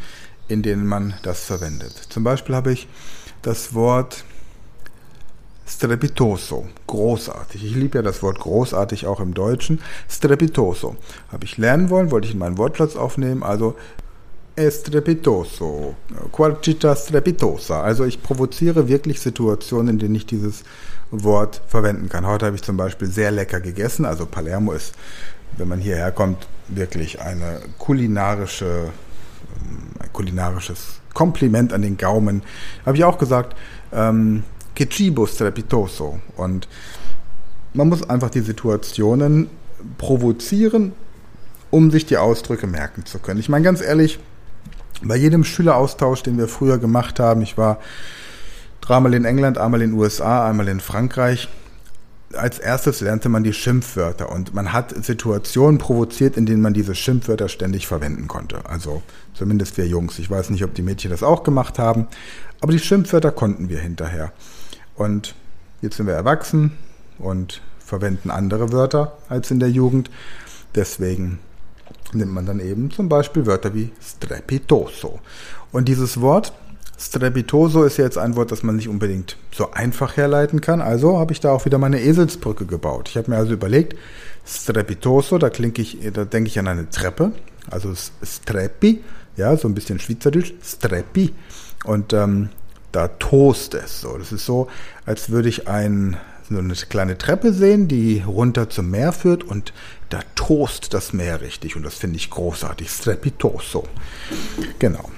in 0.49 0.63
denen 0.63 0.87
man 0.87 1.15
das 1.23 1.45
verwendet. 1.45 1.93
Zum 2.11 2.23
Beispiel 2.23 2.55
habe 2.55 2.73
ich 2.73 2.89
das 3.43 3.75
Wort 3.75 4.25
strepitoso, 5.67 6.67
großartig. 6.87 7.65
Ich 7.65 7.75
liebe 7.75 7.99
ja 7.99 8.03
das 8.03 8.23
Wort 8.23 8.39
großartig 8.39 9.07
auch 9.07 9.21
im 9.21 9.35
Deutschen. 9.35 9.81
Strepitoso. 10.09 10.97
Habe 11.33 11.45
ich 11.45 11.57
lernen 11.57 11.91
wollen, 11.91 12.11
wollte 12.11 12.29
ich 12.29 12.35
in 12.35 12.39
meinen 12.39 12.59
Wortschatz 12.59 12.97
aufnehmen, 12.97 13.43
also 13.43 13.75
strepitoso, 14.59 15.97
qualcita 16.33 16.97
strepitosa. 16.97 17.83
Also 17.83 18.05
ich 18.05 18.23
provoziere 18.23 18.89
wirklich 18.89 19.21
Situationen, 19.21 19.89
in 19.89 19.99
denen 19.99 20.15
ich 20.15 20.27
dieses 20.27 20.65
Wort 21.11 21.63
verwenden 21.67 22.09
kann. 22.09 22.27
Heute 22.27 22.47
habe 22.47 22.57
ich 22.57 22.63
zum 22.63 22.77
Beispiel 22.77 23.09
sehr 23.09 23.31
lecker 23.31 23.61
gegessen. 23.61 24.05
Also 24.05 24.27
Palermo 24.27 24.73
ist, 24.73 24.95
wenn 25.57 25.69
man 25.69 25.81
hierher 25.81 26.11
kommt, 26.13 26.47
wirklich 26.69 27.21
eine 27.21 27.61
kulinarische, 27.79 28.91
ähm, 29.61 29.91
ein 29.99 30.13
kulinarisches 30.13 31.01
Kompliment 31.15 31.73
an 31.73 31.83
den 31.83 31.97
Gaumen. 31.97 32.43
Habe 32.85 32.97
ich 32.97 33.05
auch 33.05 33.19
gesagt, 33.19 33.57
ähm, 33.93 34.43
che 34.75 34.89
cibo 34.89 35.27
strepitoso. 35.27 36.21
Und 36.37 36.69
man 37.73 37.89
muss 37.89 38.09
einfach 38.09 38.31
die 38.31 38.41
Situationen 38.41 39.49
provozieren, 39.99 40.93
um 41.71 41.91
sich 41.91 42.07
die 42.07 42.17
Ausdrücke 42.17 42.67
merken 42.67 43.05
zu 43.05 43.19
können. 43.19 43.41
Ich 43.41 43.49
meine 43.49 43.65
ganz 43.65 43.81
ehrlich, 43.81 44.19
bei 45.03 45.17
jedem 45.17 45.45
Schüleraustausch, 45.45 46.23
den 46.23 46.39
wir 46.39 46.49
früher 46.49 46.79
gemacht 46.79 47.21
haben, 47.21 47.43
ich 47.43 47.59
war 47.59 47.79
Dreimal 48.87 49.15
in 49.15 49.25
England, 49.25 49.59
einmal 49.59 49.83
in 49.83 49.91
den 49.91 49.99
USA, 49.99 50.49
einmal 50.49 50.69
in 50.69 50.79
Frankreich. 50.79 51.49
Als 52.35 52.61
erstes 52.61 53.01
lernte 53.01 53.29
man 53.29 53.43
die 53.43 53.53
Schimpfwörter 53.53 54.31
und 54.31 54.55
man 54.55 54.73
hat 54.73 55.05
Situationen 55.05 55.79
provoziert, 55.79 56.37
in 56.37 56.47
denen 56.47 56.63
man 56.63 56.73
diese 56.73 56.95
Schimpfwörter 56.95 57.49
ständig 57.49 57.89
verwenden 57.89 58.29
konnte. 58.29 58.65
Also 58.65 59.03
zumindest 59.35 59.77
wir 59.77 59.89
Jungs. 59.89 60.21
Ich 60.21 60.31
weiß 60.31 60.51
nicht, 60.51 60.63
ob 60.63 60.75
die 60.75 60.83
Mädchen 60.83 61.11
das 61.11 61.25
auch 61.25 61.43
gemacht 61.43 61.81
haben, 61.81 62.07
aber 62.61 62.71
die 62.71 62.79
Schimpfwörter 62.79 63.33
konnten 63.33 63.69
wir 63.69 63.81
hinterher. 63.81 64.31
Und 64.95 65.35
jetzt 65.83 65.97
sind 65.97 66.07
wir 66.07 66.15
erwachsen 66.15 66.71
und 67.19 67.63
verwenden 67.81 68.31
andere 68.31 68.71
Wörter 68.71 69.19
als 69.29 69.51
in 69.51 69.59
der 69.59 69.71
Jugend. 69.71 70.11
Deswegen 70.77 71.41
nimmt 72.13 72.33
man 72.33 72.47
dann 72.47 72.61
eben 72.61 72.93
zum 72.93 73.09
Beispiel 73.09 73.47
Wörter 73.47 73.75
wie 73.75 73.91
strepitoso. 74.01 75.19
Und 75.73 75.89
dieses 75.89 76.21
Wort 76.21 76.53
Strepitoso 76.99 77.85
ist 77.85 77.99
jetzt 77.99 78.17
ein 78.17 78.37
Wort, 78.37 78.51
das 78.51 78.63
man 78.63 78.77
nicht 78.77 78.89
unbedingt 78.89 79.37
so 79.53 79.71
einfach 79.73 80.17
herleiten 80.17 80.61
kann. 80.61 80.81
Also 80.81 81.19
habe 81.19 81.33
ich 81.33 81.41
da 81.41 81.51
auch 81.51 81.65
wieder 81.67 81.79
meine 81.79 82.01
Eselsbrücke 82.01 82.65
gebaut. 82.65 83.09
Ich 83.11 83.17
habe 83.17 83.31
mir 83.31 83.37
also 83.37 83.53
überlegt, 83.53 83.97
Strepitoso, 84.47 85.39
da 85.39 85.51
ich, 85.77 85.99
da 86.13 86.25
denke 86.25 86.49
ich 86.49 86.59
an 86.59 86.69
eine 86.69 86.89
Treppe, 86.89 87.33
also 87.71 87.93
Streppi, 88.23 89.03
ja, 89.37 89.57
so 89.57 89.69
ein 89.69 89.75
bisschen 89.75 89.99
schweizerisch, 89.99 90.55
Streppi. 90.63 91.35
Und 91.85 92.13
ähm, 92.15 92.49
da 92.93 93.09
toast 93.09 93.75
es 93.75 94.01
so. 94.01 94.17
Das 94.17 94.33
ist 94.33 94.47
so, 94.47 94.69
als 95.05 95.29
würde 95.29 95.51
ich 95.51 95.69
ein, 95.69 96.17
so 96.49 96.59
eine 96.59 96.73
kleine 96.75 97.19
Treppe 97.19 97.53
sehen, 97.53 97.89
die 97.89 98.23
runter 98.27 98.71
zum 98.71 98.91
Meer 98.91 99.13
führt 99.13 99.45
und 99.45 99.75
da 100.09 100.21
toast 100.35 100.95
das 100.95 101.13
Meer 101.13 101.43
richtig. 101.43 101.77
Und 101.77 101.83
das 101.83 101.97
finde 101.97 102.17
ich 102.17 102.31
großartig. 102.31 102.89
Strepitoso. 102.89 103.85
Genau. 104.79 105.11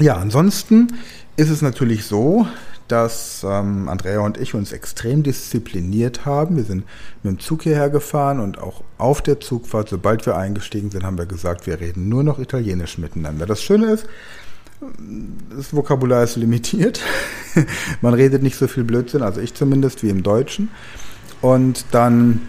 Ja, 0.00 0.16
ansonsten 0.16 0.88
ist 1.36 1.50
es 1.50 1.60
natürlich 1.60 2.04
so, 2.04 2.46
dass 2.86 3.44
ähm, 3.44 3.88
Andrea 3.88 4.20
und 4.20 4.38
ich 4.38 4.54
uns 4.54 4.72
extrem 4.72 5.22
diszipliniert 5.22 6.24
haben. 6.24 6.56
Wir 6.56 6.64
sind 6.64 6.84
mit 7.22 7.32
dem 7.32 7.38
Zug 7.40 7.62
hierher 7.64 7.90
gefahren 7.90 8.38
und 8.40 8.58
auch 8.58 8.82
auf 8.96 9.22
der 9.22 9.40
Zugfahrt, 9.40 9.88
sobald 9.88 10.24
wir 10.24 10.36
eingestiegen 10.36 10.90
sind, 10.90 11.04
haben 11.04 11.18
wir 11.18 11.26
gesagt, 11.26 11.66
wir 11.66 11.80
reden 11.80 12.08
nur 12.08 12.22
noch 12.22 12.38
Italienisch 12.38 12.96
miteinander. 12.96 13.44
Das 13.44 13.62
Schöne 13.62 13.86
ist, 13.86 14.06
das 15.54 15.74
Vokabular 15.74 16.22
ist 16.22 16.36
limitiert. 16.36 17.00
Man 18.00 18.14
redet 18.14 18.42
nicht 18.42 18.56
so 18.56 18.68
viel 18.68 18.84
Blödsinn, 18.84 19.22
also 19.22 19.40
ich 19.40 19.54
zumindest, 19.54 20.02
wie 20.04 20.10
im 20.10 20.22
Deutschen. 20.22 20.70
Und 21.42 21.84
dann 21.90 22.42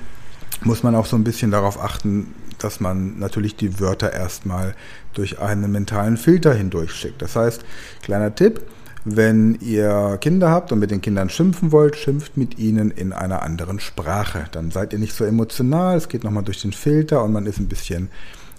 muss 0.64 0.84
man 0.84 0.96
auch 0.96 1.06
so 1.06 1.16
ein 1.16 1.24
bisschen 1.24 1.52
darauf 1.52 1.82
achten, 1.82 2.34
dass 2.64 2.80
man 2.80 3.20
natürlich 3.20 3.56
die 3.56 3.80
Wörter 3.80 4.14
erstmal 4.14 4.76
durch 5.14 5.40
einen 5.40 5.72
mentalen 5.72 6.18
Filter 6.18 6.54
hindurchschickt. 6.54 7.22
Das 7.22 7.36
heißt, 7.36 7.64
kleiner 8.02 8.36
Tipp, 8.36 8.62
wenn 9.06 9.56
ihr 9.62 10.18
Kinder 10.22 10.50
habt 10.50 10.72
und 10.72 10.80
mit 10.80 10.92
den 10.92 11.02
Kindern 11.02 11.30
schimpfen 11.30 11.72
wollt, 11.72 11.96
schimpft 11.96 12.38
mit 12.38 12.60
ihnen 12.60 12.92
in 12.92 13.14
einer 13.14 13.42
anderen 13.42 13.80
Sprache. 13.80 14.46
Dann 14.52 14.72
seid 14.72 14.94
ihr 14.94 15.00
nicht 15.00 15.14
so 15.14 15.24
emotional, 15.24 15.98
es 15.98 16.10
geht 16.10 16.24
nochmal 16.24 16.44
durch 16.44 16.62
den 16.62 16.74
Filter 16.74 17.24
und 17.24 17.32
man 17.32 17.46
ist 17.46 17.60
ein 17.60 17.68
bisschen 17.68 18.10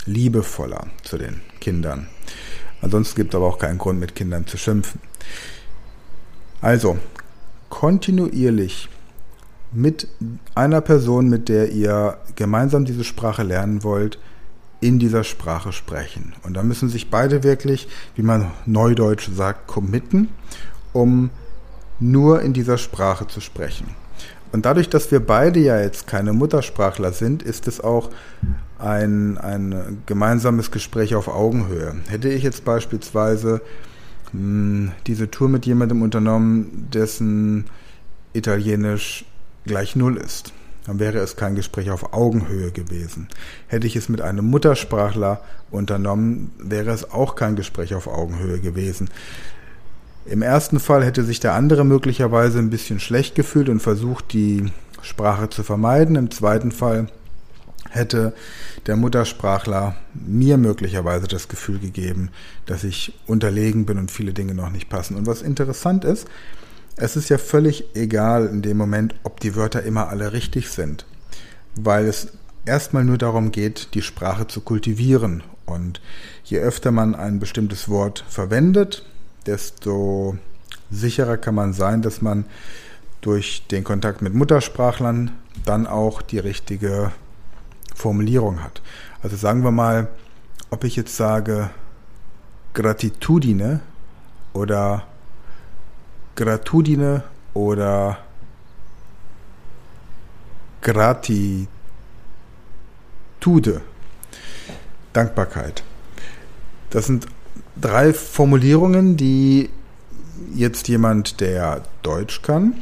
liebevoller 0.07 0.87
zu 1.03 1.19
den 1.19 1.41
Kindern. 1.61 2.09
Ansonsten 2.81 3.17
gibt 3.17 3.35
es 3.35 3.37
aber 3.37 3.47
auch 3.47 3.59
keinen 3.59 3.79
Grund, 3.79 4.01
mit 4.01 4.15
Kindern 4.15 4.47
zu 4.47 4.57
schimpfen. 4.57 5.01
Also, 6.63 6.99
kontinuierlich 7.69 8.89
mit 9.73 10.09
einer 10.55 10.81
Person, 10.81 11.29
mit 11.29 11.49
der 11.49 11.71
ihr 11.71 12.19
gemeinsam 12.37 12.85
diese 12.85 13.05
Sprache 13.05 13.43
lernen 13.43 13.85
wollt, 13.85 14.19
in 14.81 14.99
dieser 14.99 15.25
Sprache 15.25 15.73
sprechen. 15.73 16.33
Und 16.43 16.55
da 16.55 16.63
müssen 16.63 16.89
sich 16.89 17.11
beide 17.11 17.43
wirklich, 17.43 17.87
wie 18.17 18.23
man 18.23 18.51
neudeutsch 18.67 19.29
sagt, 19.33 19.67
committen, 19.67 20.29
um 20.93 21.31
nur 22.01 22.43
in 22.43 22.53
dieser 22.53 22.79
Sprache 22.79 23.27
zu 23.27 23.41
sprechen. 23.41 23.89
Und 24.53 24.67
dadurch, 24.67 24.89
dass 24.89 25.13
wir 25.13 25.21
beide 25.21 25.61
ja 25.61 25.81
jetzt 25.81 26.07
keine 26.07 26.33
Muttersprachler 26.33 27.13
sind, 27.13 27.43
ist 27.43 27.69
es 27.69 27.81
auch 27.81 28.11
ein, 28.79 29.39
ein 29.39 30.03
gemeinsames 30.07 30.71
Gespräch 30.71 31.15
auf 31.15 31.29
Augenhöhe. 31.29 31.95
Hätte 32.09 32.31
ich 32.31 32.43
jetzt 32.43 32.65
beispielsweise 32.65 33.61
mh, 34.33 34.41
hm, 34.41 34.93
diese 35.07 35.31
Tour 35.31 35.49
mit 35.49 35.67
jemandem 35.67 36.03
unternommen, 36.03 36.89
dessen 36.93 37.67
Italienisch 38.33 39.25
gleich 39.65 39.97
Null 39.97 40.17
ist, 40.17 40.53
dann 40.87 40.99
wäre 40.99 41.19
es 41.19 41.37
kein 41.37 41.55
Gespräch 41.55 41.91
auf 41.91 42.13
Augenhöhe 42.13 42.71
gewesen. 42.71 43.29
Hätte 43.69 43.87
ich 43.87 43.97
es 43.97 44.09
mit 44.09 44.21
einem 44.21 44.47
Muttersprachler 44.47 45.43
unternommen, 45.71 46.53
wäre 46.59 46.91
es 46.91 47.11
auch 47.11 47.35
kein 47.35 47.57
Gespräch 47.57 47.95
auf 47.95 48.07
Augenhöhe 48.07 48.61
gewesen. 48.61 49.11
Im 50.27 50.43
ersten 50.43 50.81
Fall 50.81 51.05
hätte 51.05 51.25
sich 51.25 51.41
der 51.41 51.55
andere 51.55 51.85
möglicherweise 51.85 52.59
ein 52.59 52.71
bisschen 52.71 53.01
schlecht 53.01 53.35
gefühlt 53.35 53.69
und 53.69 53.81
versucht, 53.81 54.33
die 54.33 54.71
Sprache 55.03 55.49
zu 55.49 55.63
vermeiden. 55.63 56.17
Im 56.17 56.31
zweiten 56.31 56.73
Fall 56.73 57.09
hätte 57.89 58.35
der 58.87 58.97
Muttersprachler 58.97 59.97
mir 60.15 60.57
möglicherweise 60.57 61.27
das 61.27 61.49
Gefühl 61.49 61.79
gegeben, 61.79 62.31
dass 62.67 62.85
ich 62.85 63.19
unterlegen 63.27 63.87
bin 63.87 63.99
und 63.99 64.11
viele 64.11 64.33
Dinge 64.33 64.55
noch 64.55 64.71
nicht 64.71 64.89
passen. 64.89 65.17
Und 65.17 65.27
was 65.27 65.43
interessant 65.43 66.05
ist, 66.05 66.27
es 67.01 67.17
ist 67.17 67.31
ja 67.31 67.39
völlig 67.39 67.85
egal 67.95 68.47
in 68.47 68.63
dem 68.63 68.77
Moment, 68.77 69.15
ob 69.23 69.41
die 69.41 69.57
Wörter 69.57 69.83
immer 69.83 70.09
alle 70.09 70.33
richtig 70.33 70.71
sind, 70.71 71.07
weil 71.75 72.07
es 72.07 72.29
erstmal 72.67 73.05
nur 73.05 73.17
darum 73.17 73.53
geht, 73.53 73.95
die 73.95 74.03
Sprache 74.03 74.47
zu 74.47 74.61
kultivieren. 74.61 75.43
Und 75.65 76.01
je 76.45 76.59
öfter 76.59 76.91
man 76.91 77.15
ein 77.15 77.39
bestimmtes 77.39 77.89
Wort 77.89 78.25
verwendet, 78.29 79.07
desto 79.47 80.37
sicherer 80.91 81.39
kann 81.39 81.55
man 81.55 81.73
sein, 81.73 82.03
dass 82.03 82.21
man 82.21 82.45
durch 83.21 83.67
den 83.71 83.85
Kontakt 83.85 84.21
mit 84.21 84.35
Muttersprachlern 84.35 85.31
dann 85.65 85.87
auch 85.87 86.21
die 86.23 86.39
richtige 86.39 87.13
Formulierung 87.95 88.63
hat. 88.63 88.83
Also 89.23 89.37
sagen 89.37 89.63
wir 89.63 89.71
mal, 89.71 90.09
ob 90.71 90.85
ich 90.85 90.97
jetzt 90.97 91.17
sage 91.17 91.71
Gratitudine 92.75 93.81
oder 94.53 95.05
Gratudine 96.41 97.23
oder 97.53 98.17
Gratitude. 100.81 101.69
Dankbarkeit. 105.13 105.83
Das 106.89 107.05
sind 107.05 107.27
drei 107.79 108.15
Formulierungen, 108.15 109.19
die 109.19 109.69
jetzt 110.55 110.89
jemand, 110.89 111.43
der 111.43 111.83
Deutsch 112.03 112.41
kann, 112.41 112.73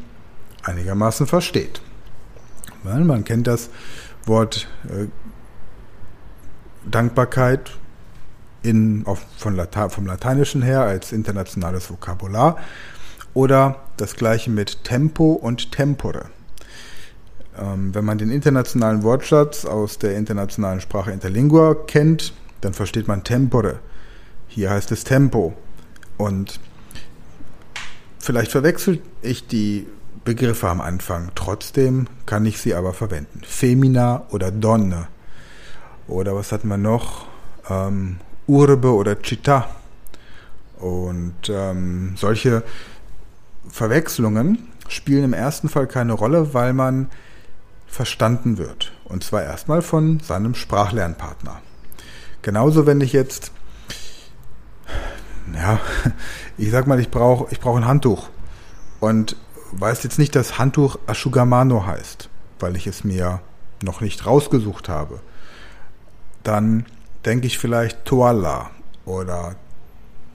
einigermaßen 0.63 1.27
versteht. 1.27 1.81
Weil 2.85 3.03
man 3.03 3.25
kennt 3.25 3.49
das 3.49 3.71
Wort 4.25 4.69
äh, 4.89 5.07
Dankbarkeit 6.89 7.73
in, 8.63 9.05
auf, 9.05 9.25
von 9.37 9.57
Lata 9.57 9.89
vom 9.89 10.07
Lateinischen 10.07 10.63
her 10.63 10.83
als 10.83 11.11
internationales 11.11 11.91
Vokabular. 11.91 12.57
Oder 13.39 13.77
das 13.97 14.17
gleiche 14.17 14.51
mit 14.51 14.83
Tempo 14.83 15.31
und 15.31 15.71
Tempore. 15.71 16.25
Ähm, 17.57 17.95
wenn 17.95 18.05
man 18.05 18.19
den 18.19 18.33
internationalen 18.33 19.05
Wortschatz 19.05 19.65
aus 19.65 19.97
der 19.97 20.17
internationalen 20.17 20.81
Sprache 20.81 21.13
Interlingua 21.13 21.77
kennt, 21.87 22.33
dann 22.63 22.75
versteht 22.75 23.07
man 23.07 23.23
Tempore. 23.23 23.79
Hier 24.49 24.71
heißt 24.71 24.91
es 24.91 25.05
Tempo. 25.05 25.55
Und 26.17 26.59
vielleicht 28.19 28.51
verwechselt 28.51 29.03
ich 29.23 29.47
die 29.47 29.87
Begriffe 30.25 30.69
am 30.69 30.81
Anfang. 30.81 31.31
Trotzdem 31.37 32.09
kann 32.27 32.45
ich 32.45 32.61
sie 32.61 32.75
aber 32.75 32.93
verwenden. 32.93 33.43
Femina 33.47 34.27
oder 34.31 34.51
Donne. 34.51 35.07
Oder 36.09 36.35
was 36.35 36.51
hatten 36.51 36.67
wir 36.67 36.77
noch? 36.77 37.27
Ähm, 37.71 38.17
Urbe 38.49 38.93
oder 38.93 39.13
Città. 39.13 39.67
Und 40.81 41.37
ähm, 41.49 42.15
solche 42.17 42.65
Verwechslungen 43.69 44.69
spielen 44.89 45.25
im 45.25 45.33
ersten 45.33 45.69
Fall 45.69 45.87
keine 45.87 46.15
Rolle, 46.15 46.55
weil 46.55 46.73
man 46.73 47.11
verstanden 47.87 48.59
wird. 48.59 48.93
Und 49.05 49.25
zwar 49.25 49.43
erstmal 49.43 49.83
von 49.83 50.21
seinem 50.21 50.55
Sprachlernpartner. 50.55 51.61
Genauso, 52.43 52.87
wenn 52.87 53.01
ich 53.01 53.13
jetzt, 53.13 53.53
ja, 55.55 55.81
ich 56.59 56.71
sag 56.71 56.87
mal, 56.87 57.01
ich 57.01 57.11
brauche 57.11 57.47
ich 57.51 57.61
brauch 57.61 57.77
ein 57.77 57.87
Handtuch 57.87 58.29
und 59.01 59.37
weiß 59.73 60.03
jetzt 60.03 60.19
nicht, 60.19 60.35
dass 60.35 60.59
Handtuch 60.59 60.99
Ashugamano 61.07 61.87
heißt, 61.87 62.29
weil 62.61 62.77
ich 62.77 62.87
es 62.87 63.05
mir 63.05 63.41
noch 63.83 64.01
nicht 64.01 64.27
rausgesucht 64.27 64.89
habe. 64.89 65.21
Dann 66.43 66.87
denke 67.25 67.47
ich 67.47 67.59
vielleicht 67.59 68.05
Toala 68.05 68.71
oder 69.05 69.57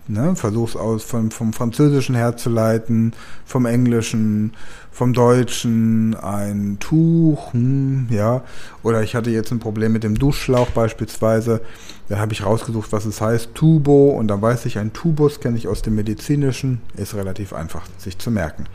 Ne, 0.05 0.35
Versuch's 0.35 0.75
aus 0.75 1.03
vom, 1.03 1.31
vom 1.31 1.53
Französischen 1.53 2.13
herzuleiten, 2.13 3.13
vom 3.45 3.65
Englischen, 3.65 4.51
vom 4.91 5.13
Deutschen, 5.13 6.13
ein 6.15 6.77
Tuch, 6.81 7.53
hm, 7.53 8.07
ja. 8.09 8.43
Oder 8.83 9.01
ich 9.01 9.15
hatte 9.15 9.29
jetzt 9.29 9.51
ein 9.51 9.59
Problem 9.59 9.93
mit 9.93 10.03
dem 10.03 10.15
Duschschlauch 10.15 10.71
beispielsweise. 10.71 11.61
Da 12.09 12.19
habe 12.19 12.33
ich 12.33 12.45
rausgesucht, 12.45 12.91
was 12.91 13.05
es 13.05 13.21
heißt, 13.21 13.55
Tubo, 13.55 14.09
und 14.09 14.27
dann 14.27 14.41
weiß 14.41 14.65
ich, 14.65 14.77
ein 14.77 14.91
Tubus 14.91 15.39
kenne 15.39 15.57
ich 15.57 15.69
aus 15.69 15.81
dem 15.81 15.95
Medizinischen, 15.95 16.81
ist 16.97 17.15
relativ 17.15 17.53
einfach 17.53 17.85
sich 17.97 18.17
zu 18.17 18.29
merken. 18.29 18.65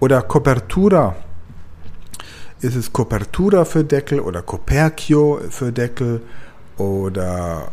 Oder 0.00 0.20
Copertura. 0.22 1.14
Ist 2.60 2.74
es 2.74 2.92
Copertura 2.92 3.64
für 3.64 3.84
Deckel 3.84 4.18
oder 4.18 4.42
Coperchio 4.42 5.40
für 5.48 5.72
Deckel 5.72 6.22
oder 6.76 7.68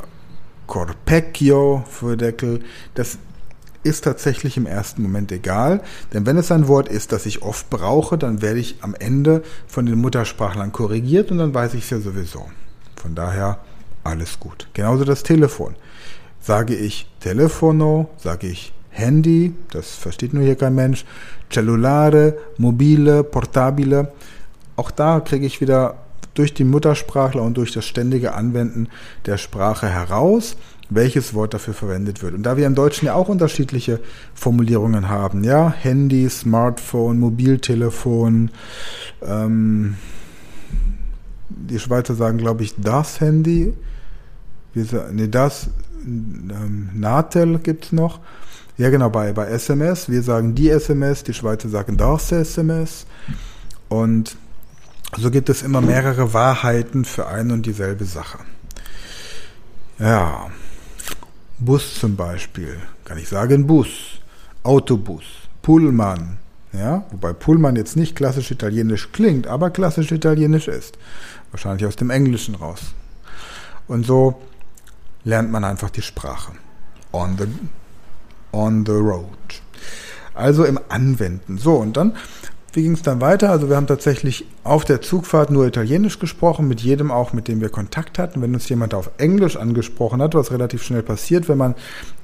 Corpecchio 0.69 1.84
für 1.89 2.15
Deckel. 2.15 2.62
Das 2.93 3.17
ist 3.84 4.03
tatsächlich 4.03 4.55
im 4.55 4.65
ersten 4.65 5.01
Moment 5.01 5.32
egal, 5.32 5.82
denn 6.13 6.25
wenn 6.25 6.38
es 6.38 6.51
ein 6.51 6.67
Wort 6.67 6.88
ist, 6.89 7.12
das 7.12 7.25
ich 7.25 7.41
oft 7.41 7.69
brauche, 7.69 8.17
dann 8.17 8.41
werde 8.41 8.60
ich 8.60 8.77
am 8.82 8.93
Ende 8.93 9.41
von 9.67 9.86
den 9.86 9.99
Muttersprachlern 9.99 10.71
korrigiert 10.71 11.32
und 11.32 11.39
dann 11.39 11.53
weiß 11.53 11.73
ich 11.73 11.86
es 11.86 11.89
ja 11.89 11.99
sowieso. 11.99 12.45
Von 12.95 13.15
daher 13.15 13.60
alles 14.03 14.39
gut. 14.39 14.67
Genauso 14.73 15.05
das 15.05 15.23
Telefon. 15.23 15.75
Sage 16.39 16.75
ich 16.75 17.10
Telefono, 17.19 18.10
sage 18.17 18.47
ich 18.47 18.73
Handy, 18.91 19.53
das 19.71 19.95
versteht 19.95 20.34
nur 20.34 20.43
hier 20.43 20.55
kein 20.55 20.75
Mensch, 20.75 21.05
Cellulare, 21.49 22.38
Mobile, 22.58 23.23
Portabile. 23.23 24.12
Auch 24.75 24.91
da 24.91 25.19
kriege 25.19 25.45
ich 25.45 25.62
wieder 25.62 25.95
durch 26.39 26.54
die 26.54 26.63
Muttersprachler 26.63 27.43
und 27.43 27.58
durch 27.58 27.73
das 27.73 27.86
ständige 27.86 28.34
Anwenden 28.34 28.88
der 29.25 29.38
Sprache 29.38 29.89
heraus, 29.89 30.56
welches 30.89 31.34
Wort 31.34 31.54
dafür 31.54 31.73
verwendet 31.73 32.23
wird. 32.23 32.34
Und 32.34 32.43
da 32.43 32.56
wir 32.56 32.65
im 32.65 32.75
Deutschen 32.75 33.08
ja 33.08 33.13
auch 33.13 33.28
unterschiedliche 33.28 33.99
Formulierungen 34.34 35.10
haben, 35.10 35.43
ja, 35.43 35.69
Handy, 35.69 36.30
Smartphone, 36.30 37.19
Mobiltelefon, 37.19 38.52
ähm, 39.21 39.97
die 41.49 41.78
Schweizer 41.78 42.15
sagen, 42.15 42.38
glaube 42.38 42.63
ich, 42.63 42.73
das 42.78 43.19
Handy, 43.19 43.73
wir 44.73 44.86
sagen, 44.86 45.15
nee, 45.17 45.28
das, 45.28 45.69
ähm, 46.06 46.89
Natel 46.93 47.60
es 47.65 47.91
noch. 47.91 48.21
Ja, 48.78 48.89
genau, 48.89 49.10
bei, 49.10 49.34
bei 49.34 49.47
SMS, 49.47 50.08
wir 50.08 50.23
sagen 50.23 50.56
die 50.56 50.69
SMS, 50.69 51.25
die 51.25 51.34
Schweizer 51.34 51.67
sagen 51.67 51.97
das 51.97 52.32
SMS. 52.32 53.06
Und 53.89 54.38
so 55.17 55.32
gibt 55.32 55.50
es 55.50 55.62
immer 55.63 55.82
mehrere 55.82 56.34
Wahrheiten 56.34 57.06
für 57.06 57.28
ein 57.28 57.52
und 57.52 57.65
dieselbe 57.65 58.06
Sache. 58.06 58.39
Ja, 59.98 60.50
Bus 61.58 61.95
zum 61.95 62.15
Beispiel, 62.15 62.78
kann 63.06 63.17
ich 63.17 63.28
sagen 63.28 63.67
Bus, 63.67 63.88
Autobus, 64.63 65.24
Pullman, 65.62 66.38
ja, 66.72 67.04
wobei 67.12 67.34
Pullman 67.34 67.76
jetzt 67.76 67.95
nicht 67.95 68.15
klassisch 68.15 68.52
italienisch 68.52 69.12
klingt, 69.12 69.48
aber 69.48 69.72
klassisch 69.72 70.12
italienisch 70.12 70.67
ist. 70.67 70.98
Wahrscheinlich 71.52 71.86
aus 71.86 71.95
dem 71.95 72.12
Englischen 72.12 72.56
raus. 72.56 72.93
Und 73.88 74.06
so 74.06 74.39
lernt 75.24 75.52
man 75.52 75.63
einfach 75.63 75.89
die 75.89 76.04
Sprache. 76.04 76.54
On 77.12 77.38
the, 77.38 77.48
on 78.52 78.86
the 78.86 78.91
road. 78.91 79.26
Also 80.36 80.63
im 80.63 80.80
Anwenden. 80.89 81.58
So, 81.58 81.76
und 81.78 81.98
dann 81.98 82.15
wie 82.73 82.84
ging 82.84 82.93
es 82.93 83.01
dann 83.01 83.19
weiter? 83.19 83.49
Also 83.49 83.69
wir 83.69 83.75
haben 83.75 83.88
tatsächlich 83.88 84.45
auf 84.63 84.86
der 84.86 85.01
Zugfahrt 85.01 85.49
nur 85.49 85.65
Italienisch 85.65 86.19
gesprochen, 86.19 86.67
mit 86.67 86.82
jedem 86.82 87.10
auch, 87.10 87.34
mit 87.34 87.47
dem 87.47 87.62
wir 87.62 87.69
Kontakt 87.69 88.19
hatten. 88.19 88.41
Wenn 88.41 88.53
uns 88.53 88.69
jemand 88.69 88.93
auf 88.93 89.10
Englisch 89.17 89.58
angesprochen 89.58 90.21
hat, 90.21 90.36
was 90.36 90.51
relativ 90.51 90.84
schnell 90.84 91.01
passiert, 91.01 91.49
wenn 91.49 91.58
man 91.58 91.75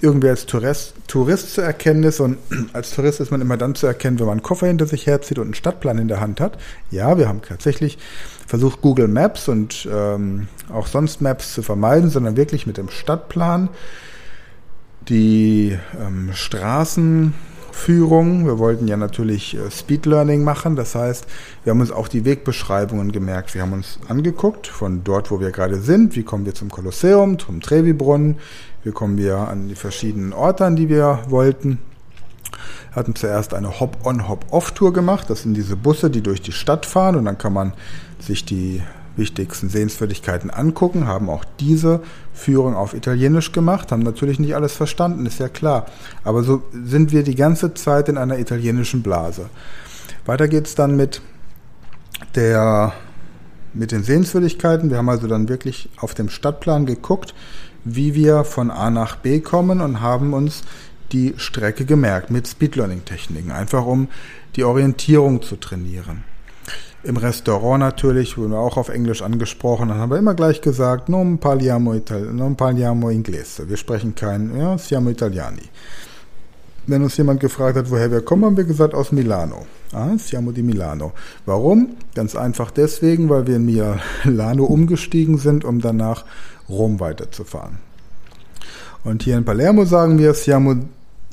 irgendwie 0.01 0.29
als 0.29 0.45
Tourist, 0.45 0.93
Tourist 1.08 1.53
zu 1.53 1.62
erkennen 1.62 2.03
ist 2.03 2.19
und 2.19 2.38
als 2.73 2.93
Tourist 2.93 3.19
ist 3.19 3.31
man 3.31 3.41
immer 3.41 3.58
dann 3.58 3.75
zu 3.75 3.88
erkennen, 3.88 4.19
wenn 4.19 4.27
man 4.27 4.34
einen 4.34 4.43
Koffer 4.43 4.67
hinter 4.67 4.86
sich 4.86 5.08
herzieht 5.08 5.39
und 5.39 5.45
einen 5.45 5.53
Stadtplan 5.55 5.97
in 5.97 6.08
der 6.08 6.19
Hand 6.19 6.39
hat. 6.39 6.58
Ja, 6.91 7.17
wir 7.17 7.27
haben 7.27 7.41
tatsächlich 7.41 7.97
versucht, 8.45 8.81
Google 8.81 9.08
Maps 9.08 9.47
und 9.49 9.88
ähm, 9.91 10.47
auch 10.71 10.88
sonst 10.88 11.21
Maps 11.21 11.53
zu 11.53 11.63
vermeiden, 11.63 12.10
sondern 12.10 12.38
wirklich 12.38 12.67
mit 12.67 12.77
dem 12.77 12.89
Stadtplan 12.89 13.69
die 15.10 15.77
ähm, 15.99 16.29
Straßen 16.34 17.34
Führung. 17.76 18.48
Wir 18.48 18.58
wollten 18.58 18.88
ja 18.88 18.98
natürlich 18.98 19.56
äh, 19.56 19.70
Speed 19.70 20.06
Learning 20.06 20.44
machen. 20.44 20.76
Das 20.76 20.96
heißt, 20.96 21.28
wir 21.64 21.72
haben 21.72 21.82
uns 21.82 21.92
auch 21.92 22.08
die 22.08 22.26
Wegbeschreibungen 22.26 23.12
gemerkt. 23.12 23.54
Wir 23.54 23.62
haben 23.62 23.74
uns 23.74 24.00
angeguckt 24.08 24.66
von 24.66 25.04
dort, 25.04 25.30
wo 25.30 25.40
wir 25.40 25.52
gerade 25.52 25.78
sind. 25.80 26.16
Wie 26.16 26.24
kommen 26.24 26.46
wir 26.46 26.56
zum 26.56 26.72
Kolosseum, 26.72 27.38
zum 27.38 27.62
Trevi-Brunnen? 27.62 28.38
Wie 28.84 28.92
kommen 28.92 29.18
wir 29.18 29.38
an 29.38 29.68
die 29.68 29.76
verschiedenen 29.76 30.34
Orte, 30.34 30.66
an 30.66 30.76
die 30.76 30.90
wir 30.90 31.20
wollten? 31.28 31.80
Wir 32.90 32.96
hatten 32.96 33.14
zuerst 33.14 33.54
eine 33.54 33.80
Hop-on, 33.80 34.28
Hop-off-Tour 34.30 34.94
gemacht. 34.94 35.30
Das 35.30 35.44
sind 35.44 35.54
diese 35.54 35.76
Busse, 35.76 36.10
die 36.10 36.22
durch 36.22 36.42
die 36.42 36.54
Stadt 36.54 36.86
fahren 36.86 37.18
und 37.18 37.26
dann 37.26 37.38
kann 37.38 37.54
man 37.54 37.74
sich 38.20 38.46
die 38.46 38.82
wichtigsten 39.17 39.69
Sehenswürdigkeiten 39.69 40.49
angucken, 40.49 41.08
haben 41.08 41.30
auch 41.30 41.45
diese 41.60 42.01
Führung 42.34 42.75
auf 42.75 42.93
Italienisch 42.93 43.51
gemacht, 43.51 43.91
haben 43.91 44.04
natürlich 44.04 44.39
nicht 44.39 44.56
alles 44.56 44.73
verstanden, 44.73 45.25
ist 45.25 45.39
ja 45.39 45.49
klar. 45.49 45.86
Aber 46.23 46.43
so 46.43 46.63
sind 46.71 47.12
wir 47.12 47.23
die 47.23 47.36
ganze 47.36 47.73
Zeit 47.73 48.10
in 48.10 48.17
einer 48.17 48.39
italienischen 48.39 49.01
Blase. 49.01 49.49
Weiter 50.25 50.47
geht's 50.47 50.75
dann 50.75 50.95
mit 50.95 51.21
der 52.36 52.93
mit 53.73 53.91
den 53.91 54.04
Sehenswürdigkeiten. 54.04 54.89
Wir 54.89 54.97
haben 54.97 55.10
also 55.10 55.28
dann 55.28 55.49
wirklich 55.49 55.89
auf 55.97 56.13
dem 56.13 56.30
Stadtplan 56.30 56.86
geguckt, 56.86 57.34
wie 57.84 58.15
wir 58.15 58.45
von 58.45 58.71
A 58.71 58.89
nach 58.89 59.17
B 59.17 59.41
kommen 59.41 59.82
und 59.82 60.01
haben 60.01 60.34
uns 60.34 60.63
die 61.12 61.34
Strecke 61.38 61.86
gemerkt 61.86 62.32
mit 62.32 62.47
Speedlearning-Techniken, 62.47 63.51
einfach 63.51 63.86
um 63.86 64.08
die 64.56 64.63
Orientierung 64.63 65.41
zu 65.41 65.58
trainieren. 65.58 66.23
Im 67.06 67.18
Restaurant 67.18 67.82
natürlich, 67.82 68.36
wurden 68.36 68.54
wir 68.54 68.58
auch 68.58 68.78
auf 68.78 68.89
Englisch 68.89 69.22
angesprochen, 69.22 69.89
dann 69.89 70.00
haben 70.00 70.10
wir 70.10 70.18
immer 70.18 70.34
gleich 70.34 70.62
gesagt, 70.62 71.08
non 71.08 71.38
parliamo, 71.38 71.94
Ital 71.94 72.34
non 72.34 72.56
parliamo 72.56 73.12
inglese. 73.12 73.70
Wir 73.70 73.78
sprechen 73.78 74.15
kein, 74.15 74.58
ja, 74.58 74.76
siamo 74.80 75.12
italiani. 75.12 75.62
Wenn 76.88 77.04
uns 77.04 77.15
jemand 77.18 77.41
gefragt 77.41 77.78
hat, 77.78 77.91
woher 77.91 78.10
wir 78.10 78.22
kommen, 78.22 78.46
haben 78.46 78.58
wir 78.58 78.63
gesagt, 78.63 78.96
aus 78.96 79.12
Milano. 79.12 79.68
Ah, 79.91 80.18
siamo 80.18 80.52
di 80.52 80.63
Milano. 80.63 81.13
Warum? 81.46 81.96
Ganz 82.15 82.36
einfach 82.36 82.72
deswegen, 82.72 83.30
weil 83.30 83.46
wir 83.46 83.58
in 83.58 83.65
Milano 83.65 84.65
umgestiegen 84.78 85.38
sind, 85.38 85.63
um 85.63 85.82
danach 85.82 86.26
Rom 86.68 87.00
weiterzufahren. 87.00 87.78
Und 89.04 89.22
hier 89.22 89.38
in 89.38 89.46
Palermo 89.46 89.86
sagen 89.86 90.18
wir 90.18 90.34
siamo 90.34 90.76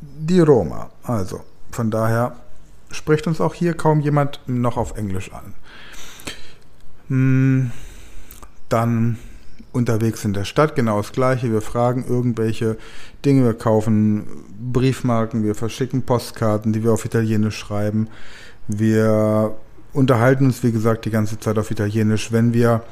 di 0.02 0.40
Roma. 0.40 0.90
Also, 1.02 1.40
von 1.70 1.90
daher 1.90 2.36
spricht 2.92 3.26
uns 3.26 3.40
auch 3.40 3.54
hier 3.54 3.74
kaum 3.74 4.00
jemand 4.00 4.40
noch 4.46 4.76
auf 4.76 4.96
Englisch 4.96 5.32
an. 5.32 5.54
Hm, 7.08 7.70
dann 8.68 9.18
unterwegs 9.72 10.24
in 10.24 10.32
der 10.32 10.44
Stadt, 10.44 10.74
genau 10.74 10.98
das 10.98 11.12
gleiche. 11.12 11.50
Wir 11.50 11.62
fragen 11.62 12.04
irgendwelche 12.06 12.76
Dinge, 13.24 13.44
wir 13.44 13.54
kaufen 13.54 14.26
Briefmarken, 14.72 15.44
wir 15.44 15.54
verschicken 15.54 16.02
Postkarten, 16.02 16.72
die 16.72 16.84
wir 16.84 16.92
auf 16.92 17.04
Italienisch 17.04 17.56
schreiben. 17.56 18.08
Wir 18.68 19.54
unterhalten 19.92 20.46
uns, 20.46 20.62
wie 20.62 20.72
gesagt, 20.72 21.04
die 21.04 21.10
ganze 21.10 21.38
Zeit 21.40 21.58
auf 21.58 21.70
Italienisch. 21.70 22.32
Wenn 22.32 22.54
wir 22.54 22.82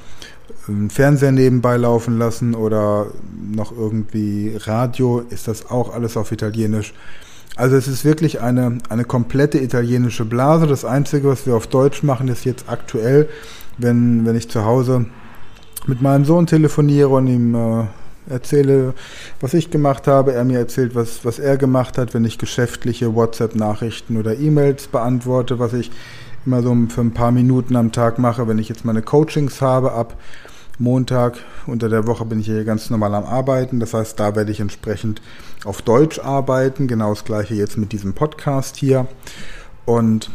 einen 0.68 0.90
Fernseher 0.90 1.32
nebenbei 1.32 1.76
laufen 1.76 2.18
lassen 2.18 2.54
oder 2.54 3.06
noch 3.50 3.72
irgendwie 3.72 4.56
Radio, 4.56 5.20
ist 5.30 5.48
das 5.48 5.70
auch 5.70 5.94
alles 5.94 6.16
auf 6.16 6.32
Italienisch. 6.32 6.94
Also 7.56 7.76
es 7.76 7.88
ist 7.88 8.04
wirklich 8.04 8.40
eine, 8.40 8.78
eine 8.88 9.04
komplette 9.04 9.58
italienische 9.58 10.24
Blase. 10.24 10.66
Das 10.66 10.84
Einzige, 10.84 11.28
was 11.28 11.46
wir 11.46 11.56
auf 11.56 11.66
Deutsch 11.66 12.02
machen, 12.02 12.28
ist 12.28 12.44
jetzt 12.44 12.68
aktuell, 12.68 13.28
wenn, 13.78 14.24
wenn 14.24 14.36
ich 14.36 14.48
zu 14.48 14.64
Hause 14.64 15.06
mit 15.86 16.00
meinem 16.00 16.24
Sohn 16.24 16.46
telefoniere 16.46 17.08
und 17.08 17.26
ihm 17.26 17.54
äh, 17.54 17.84
erzähle, 18.28 18.94
was 19.40 19.54
ich 19.54 19.70
gemacht 19.70 20.06
habe, 20.06 20.32
er 20.32 20.44
mir 20.44 20.58
erzählt, 20.58 20.94
was, 20.94 21.24
was 21.24 21.38
er 21.38 21.56
gemacht 21.56 21.98
hat, 21.98 22.14
wenn 22.14 22.24
ich 22.24 22.38
geschäftliche 22.38 23.14
WhatsApp-Nachrichten 23.14 24.16
oder 24.16 24.38
E-Mails 24.38 24.86
beantworte, 24.88 25.58
was 25.58 25.72
ich 25.72 25.90
immer 26.46 26.62
so 26.62 26.74
für 26.88 27.00
ein 27.00 27.12
paar 27.12 27.32
Minuten 27.32 27.76
am 27.76 27.92
Tag 27.92 28.18
mache, 28.18 28.48
wenn 28.48 28.58
ich 28.58 28.68
jetzt 28.68 28.84
meine 28.84 29.02
Coachings 29.02 29.60
habe 29.60 29.92
ab 29.92 30.16
Montag. 30.80 31.38
Unter 31.66 31.88
der 31.88 32.06
Woche 32.06 32.24
bin 32.24 32.40
ich 32.40 32.46
hier 32.46 32.64
ganz 32.64 32.90
normal 32.90 33.14
am 33.14 33.24
Arbeiten. 33.24 33.78
Das 33.80 33.94
heißt, 33.94 34.18
da 34.18 34.34
werde 34.34 34.50
ich 34.50 34.60
entsprechend 34.60 35.20
auf 35.64 35.82
Deutsch 35.82 36.18
arbeiten. 36.18 36.88
Genau 36.88 37.10
das 37.10 37.24
gleiche 37.24 37.54
jetzt 37.54 37.76
mit 37.76 37.92
diesem 37.92 38.14
Podcast 38.14 38.76
hier. 38.76 39.06
Und 39.84 40.30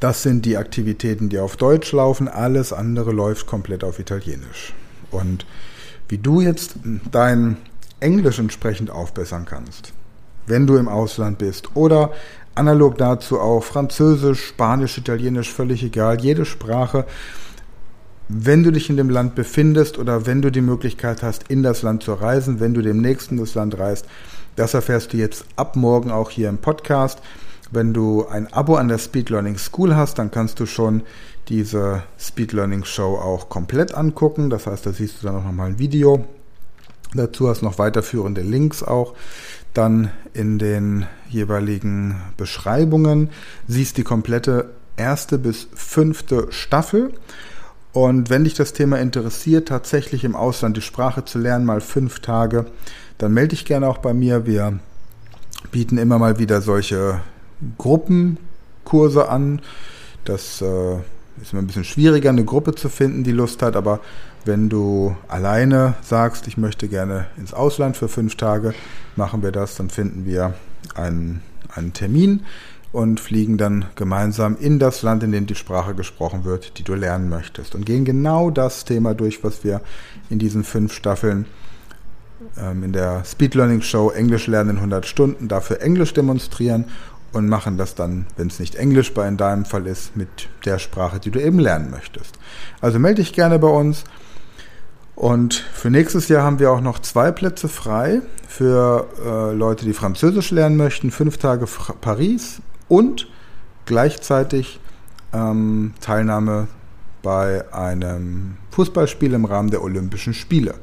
das 0.00 0.22
sind 0.22 0.46
die 0.46 0.56
Aktivitäten, 0.56 1.28
die 1.28 1.38
auf 1.38 1.56
Deutsch 1.56 1.92
laufen. 1.92 2.28
Alles 2.28 2.72
andere 2.72 3.12
läuft 3.12 3.46
komplett 3.46 3.84
auf 3.84 3.98
Italienisch. 3.98 4.72
Und 5.10 5.46
wie 6.08 6.18
du 6.18 6.40
jetzt 6.40 6.74
dein 7.10 7.58
Englisch 8.00 8.38
entsprechend 8.38 8.90
aufbessern 8.90 9.44
kannst, 9.44 9.92
wenn 10.46 10.66
du 10.66 10.76
im 10.76 10.88
Ausland 10.88 11.38
bist 11.38 11.76
oder 11.76 12.10
analog 12.54 12.98
dazu 12.98 13.38
auch 13.38 13.62
Französisch, 13.62 14.44
Spanisch, 14.44 14.98
Italienisch, 14.98 15.52
völlig 15.52 15.82
egal, 15.82 16.20
jede 16.20 16.44
Sprache 16.44 17.06
wenn 18.34 18.62
du 18.62 18.70
dich 18.70 18.88
in 18.88 18.96
dem 18.96 19.10
Land 19.10 19.34
befindest 19.34 19.98
oder 19.98 20.24
wenn 20.26 20.40
du 20.40 20.50
die 20.50 20.62
Möglichkeit 20.62 21.22
hast, 21.22 21.44
in 21.48 21.62
das 21.62 21.82
Land 21.82 22.02
zu 22.02 22.14
reisen, 22.14 22.60
wenn 22.60 22.72
du 22.72 22.80
demnächst 22.80 23.30
in 23.30 23.36
das 23.36 23.54
Land 23.54 23.78
reist, 23.78 24.06
das 24.56 24.72
erfährst 24.74 25.12
du 25.12 25.18
jetzt 25.18 25.44
ab 25.56 25.76
morgen 25.76 26.10
auch 26.10 26.30
hier 26.30 26.48
im 26.48 26.58
Podcast. 26.58 27.20
Wenn 27.70 27.92
du 27.92 28.26
ein 28.26 28.52
Abo 28.52 28.76
an 28.76 28.88
der 28.88 28.98
Speed 28.98 29.30
Learning 29.30 29.58
School 29.58 29.96
hast, 29.96 30.18
dann 30.18 30.30
kannst 30.30 30.60
du 30.60 30.66
schon 30.66 31.02
diese 31.48 32.02
Speed 32.18 32.52
Learning 32.52 32.84
Show 32.84 33.16
auch 33.16 33.48
komplett 33.48 33.94
angucken. 33.94 34.48
Das 34.48 34.66
heißt, 34.66 34.86
da 34.86 34.92
siehst 34.92 35.22
du 35.22 35.26
dann 35.26 35.36
auch 35.36 35.44
nochmal 35.44 35.68
ein 35.68 35.78
Video. 35.78 36.24
Dazu 37.14 37.48
hast 37.48 37.60
du 37.60 37.66
noch 37.66 37.78
weiterführende 37.78 38.40
Links 38.40 38.82
auch. 38.82 39.14
Dann 39.74 40.10
in 40.32 40.58
den 40.58 41.06
jeweiligen 41.28 42.20
Beschreibungen 42.38 43.30
siehst 43.68 43.98
die 43.98 44.04
komplette 44.04 44.70
erste 44.96 45.38
bis 45.38 45.68
fünfte 45.74 46.48
Staffel. 46.50 47.12
Und 47.92 48.30
wenn 48.30 48.44
dich 48.44 48.54
das 48.54 48.72
Thema 48.72 48.98
interessiert, 48.98 49.68
tatsächlich 49.68 50.24
im 50.24 50.34
Ausland 50.34 50.76
die 50.76 50.82
Sprache 50.82 51.24
zu 51.24 51.38
lernen, 51.38 51.66
mal 51.66 51.80
fünf 51.80 52.20
Tage, 52.20 52.66
dann 53.18 53.34
melde 53.34 53.50
dich 53.50 53.64
gerne 53.64 53.88
auch 53.88 53.98
bei 53.98 54.14
mir. 54.14 54.46
Wir 54.46 54.78
bieten 55.70 55.98
immer 55.98 56.18
mal 56.18 56.38
wieder 56.38 56.62
solche 56.62 57.20
Gruppenkurse 57.76 59.28
an. 59.28 59.60
Das 60.24 60.62
äh, 60.62 60.94
ist 61.40 61.52
immer 61.52 61.62
ein 61.62 61.66
bisschen 61.66 61.84
schwieriger, 61.84 62.30
eine 62.30 62.44
Gruppe 62.44 62.74
zu 62.74 62.88
finden, 62.88 63.24
die 63.24 63.32
Lust 63.32 63.62
hat, 63.62 63.76
aber 63.76 64.00
wenn 64.44 64.68
du 64.68 65.16
alleine 65.28 65.94
sagst, 66.02 66.48
ich 66.48 66.56
möchte 66.56 66.88
gerne 66.88 67.26
ins 67.36 67.54
Ausland 67.54 67.96
für 67.96 68.08
fünf 68.08 68.36
Tage, 68.36 68.74
machen 69.16 69.42
wir 69.42 69.52
das, 69.52 69.76
dann 69.76 69.88
finden 69.88 70.24
wir 70.24 70.54
einen, 70.94 71.42
einen 71.74 71.92
Termin 71.92 72.44
und 72.92 73.20
fliegen 73.20 73.56
dann 73.56 73.86
gemeinsam 73.96 74.56
in 74.60 74.78
das 74.78 75.02
Land, 75.02 75.22
in 75.22 75.32
dem 75.32 75.46
die 75.46 75.54
Sprache 75.54 75.94
gesprochen 75.94 76.44
wird, 76.44 76.78
die 76.78 76.82
du 76.82 76.94
lernen 76.94 77.28
möchtest. 77.28 77.74
Und 77.74 77.86
gehen 77.86 78.04
genau 78.04 78.50
das 78.50 78.84
Thema 78.84 79.14
durch, 79.14 79.42
was 79.42 79.64
wir 79.64 79.80
in 80.28 80.38
diesen 80.38 80.62
fünf 80.62 80.92
Staffeln 80.92 81.46
ähm, 82.58 82.82
in 82.82 82.92
der 82.92 83.24
Speed 83.24 83.54
Learning 83.54 83.80
Show 83.80 84.10
Englisch 84.10 84.46
lernen 84.46 84.70
in 84.70 84.76
100 84.76 85.06
Stunden 85.06 85.48
dafür 85.48 85.80
Englisch 85.80 86.12
demonstrieren 86.12 86.84
und 87.32 87.48
machen 87.48 87.78
das 87.78 87.94
dann, 87.94 88.26
wenn 88.36 88.48
es 88.48 88.58
nicht 88.58 88.74
Englisch 88.74 89.14
bei 89.14 89.26
in 89.26 89.38
deinem 89.38 89.64
Fall 89.64 89.86
ist, 89.86 90.14
mit 90.16 90.50
der 90.66 90.78
Sprache, 90.78 91.18
die 91.18 91.30
du 91.30 91.40
eben 91.40 91.58
lernen 91.58 91.90
möchtest. 91.90 92.38
Also 92.82 92.98
melde 92.98 93.22
dich 93.22 93.32
gerne 93.32 93.58
bei 93.58 93.68
uns. 93.68 94.04
Und 95.14 95.54
für 95.54 95.88
nächstes 95.90 96.28
Jahr 96.28 96.42
haben 96.42 96.58
wir 96.58 96.70
auch 96.72 96.80
noch 96.80 96.98
zwei 96.98 97.32
Plätze 97.32 97.68
frei 97.68 98.20
für 98.48 99.08
äh, 99.24 99.54
Leute, 99.54 99.84
die 99.84 99.92
Französisch 99.92 100.50
lernen 100.50 100.76
möchten. 100.76 101.10
Fünf 101.10 101.38
Tage 101.38 101.66
Paris 102.00 102.60
und 102.92 103.26
gleichzeitig 103.86 104.78
ähm, 105.32 105.94
Teilnahme 106.02 106.68
bei 107.22 107.72
einem 107.72 108.58
Fußballspiel 108.70 109.32
im 109.32 109.46
Rahmen 109.46 109.70
der 109.70 109.82
Olympischen 109.82 110.34
Spiele. 110.34 110.74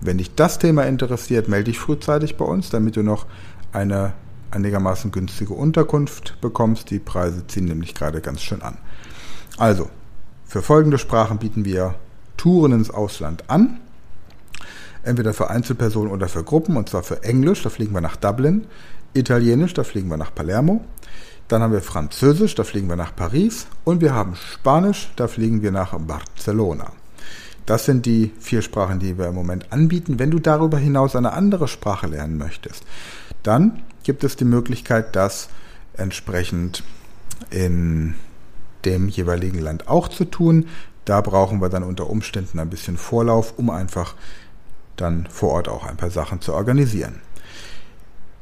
Wenn 0.00 0.18
dich 0.18 0.34
das 0.34 0.58
Thema 0.58 0.82
interessiert, 0.82 1.46
melde 1.46 1.70
dich 1.70 1.78
frühzeitig 1.78 2.36
bei 2.36 2.44
uns, 2.44 2.70
damit 2.70 2.96
du 2.96 3.04
noch 3.04 3.26
eine 3.70 4.12
einigermaßen 4.50 5.12
günstige 5.12 5.54
Unterkunft 5.54 6.36
bekommst. 6.40 6.90
Die 6.90 6.98
Preise 6.98 7.46
ziehen 7.46 7.66
nämlich 7.66 7.94
gerade 7.94 8.20
ganz 8.20 8.42
schön 8.42 8.60
an. 8.60 8.78
Also, 9.56 9.88
für 10.44 10.62
folgende 10.62 10.98
Sprachen 10.98 11.38
bieten 11.38 11.64
wir 11.64 11.94
Touren 12.36 12.72
ins 12.72 12.90
Ausland 12.90 13.48
an. 13.48 13.78
Entweder 15.04 15.32
für 15.32 15.48
Einzelpersonen 15.48 16.10
oder 16.10 16.28
für 16.28 16.42
Gruppen, 16.42 16.76
und 16.76 16.88
zwar 16.88 17.04
für 17.04 17.22
Englisch, 17.22 17.62
da 17.62 17.70
fliegen 17.70 17.94
wir 17.94 18.00
nach 18.00 18.16
Dublin. 18.16 18.66
Italienisch, 19.14 19.74
da 19.74 19.84
fliegen 19.84 20.08
wir 20.08 20.16
nach 20.16 20.34
Palermo. 20.34 20.84
Dann 21.52 21.60
haben 21.60 21.74
wir 21.74 21.82
Französisch, 21.82 22.54
da 22.54 22.64
fliegen 22.64 22.88
wir 22.88 22.96
nach 22.96 23.14
Paris. 23.14 23.66
Und 23.84 24.00
wir 24.00 24.14
haben 24.14 24.36
Spanisch, 24.36 25.12
da 25.16 25.28
fliegen 25.28 25.60
wir 25.60 25.70
nach 25.70 25.92
Barcelona. 25.98 26.92
Das 27.66 27.84
sind 27.84 28.06
die 28.06 28.32
vier 28.40 28.62
Sprachen, 28.62 29.00
die 29.00 29.18
wir 29.18 29.26
im 29.26 29.34
Moment 29.34 29.70
anbieten. 29.70 30.18
Wenn 30.18 30.30
du 30.30 30.38
darüber 30.38 30.78
hinaus 30.78 31.14
eine 31.14 31.34
andere 31.34 31.68
Sprache 31.68 32.06
lernen 32.06 32.38
möchtest, 32.38 32.84
dann 33.42 33.82
gibt 34.02 34.24
es 34.24 34.36
die 34.36 34.46
Möglichkeit, 34.46 35.14
das 35.14 35.50
entsprechend 35.94 36.84
in 37.50 38.14
dem 38.86 39.08
jeweiligen 39.08 39.58
Land 39.58 39.88
auch 39.88 40.08
zu 40.08 40.24
tun. 40.24 40.68
Da 41.04 41.20
brauchen 41.20 41.60
wir 41.60 41.68
dann 41.68 41.82
unter 41.82 42.08
Umständen 42.08 42.60
ein 42.60 42.70
bisschen 42.70 42.96
Vorlauf, 42.96 43.58
um 43.58 43.68
einfach 43.68 44.14
dann 44.96 45.26
vor 45.30 45.50
Ort 45.50 45.68
auch 45.68 45.84
ein 45.84 45.98
paar 45.98 46.08
Sachen 46.08 46.40
zu 46.40 46.54
organisieren. 46.54 47.20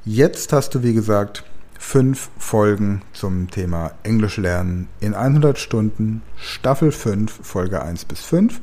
Jetzt 0.05 0.53
hast 0.53 0.77
du, 0.77 0.85
wie 0.85 0.95
gesagt, 0.95 1.43
fünf 1.81 2.31
Folgen 2.39 3.01
zum 3.15 3.51
Thema 3.51 3.93
Englisch 4.03 4.37
lernen 4.37 4.89
in 5.01 5.15
100 5.15 5.59
Stunden, 5.59 6.23
Staffel 6.37 6.93
5, 6.93 7.41
Folge 7.43 7.83
1 7.83 8.05
bis 8.05 8.21
5. 8.21 8.61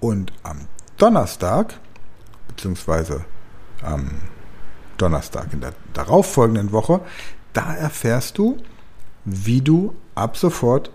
Und 0.00 0.32
am 0.42 0.58
Donnerstag, 0.98 1.80
beziehungsweise 2.46 3.24
am 3.82 4.10
Donnerstag 4.98 5.52
in 5.54 5.62
der 5.62 5.72
darauffolgenden 5.94 6.70
Woche, 6.70 7.00
da 7.54 7.74
erfährst 7.74 8.36
du, 8.38 8.58
wie 9.24 9.62
du 9.62 9.96
ab 10.14 10.36
sofort 10.36 10.90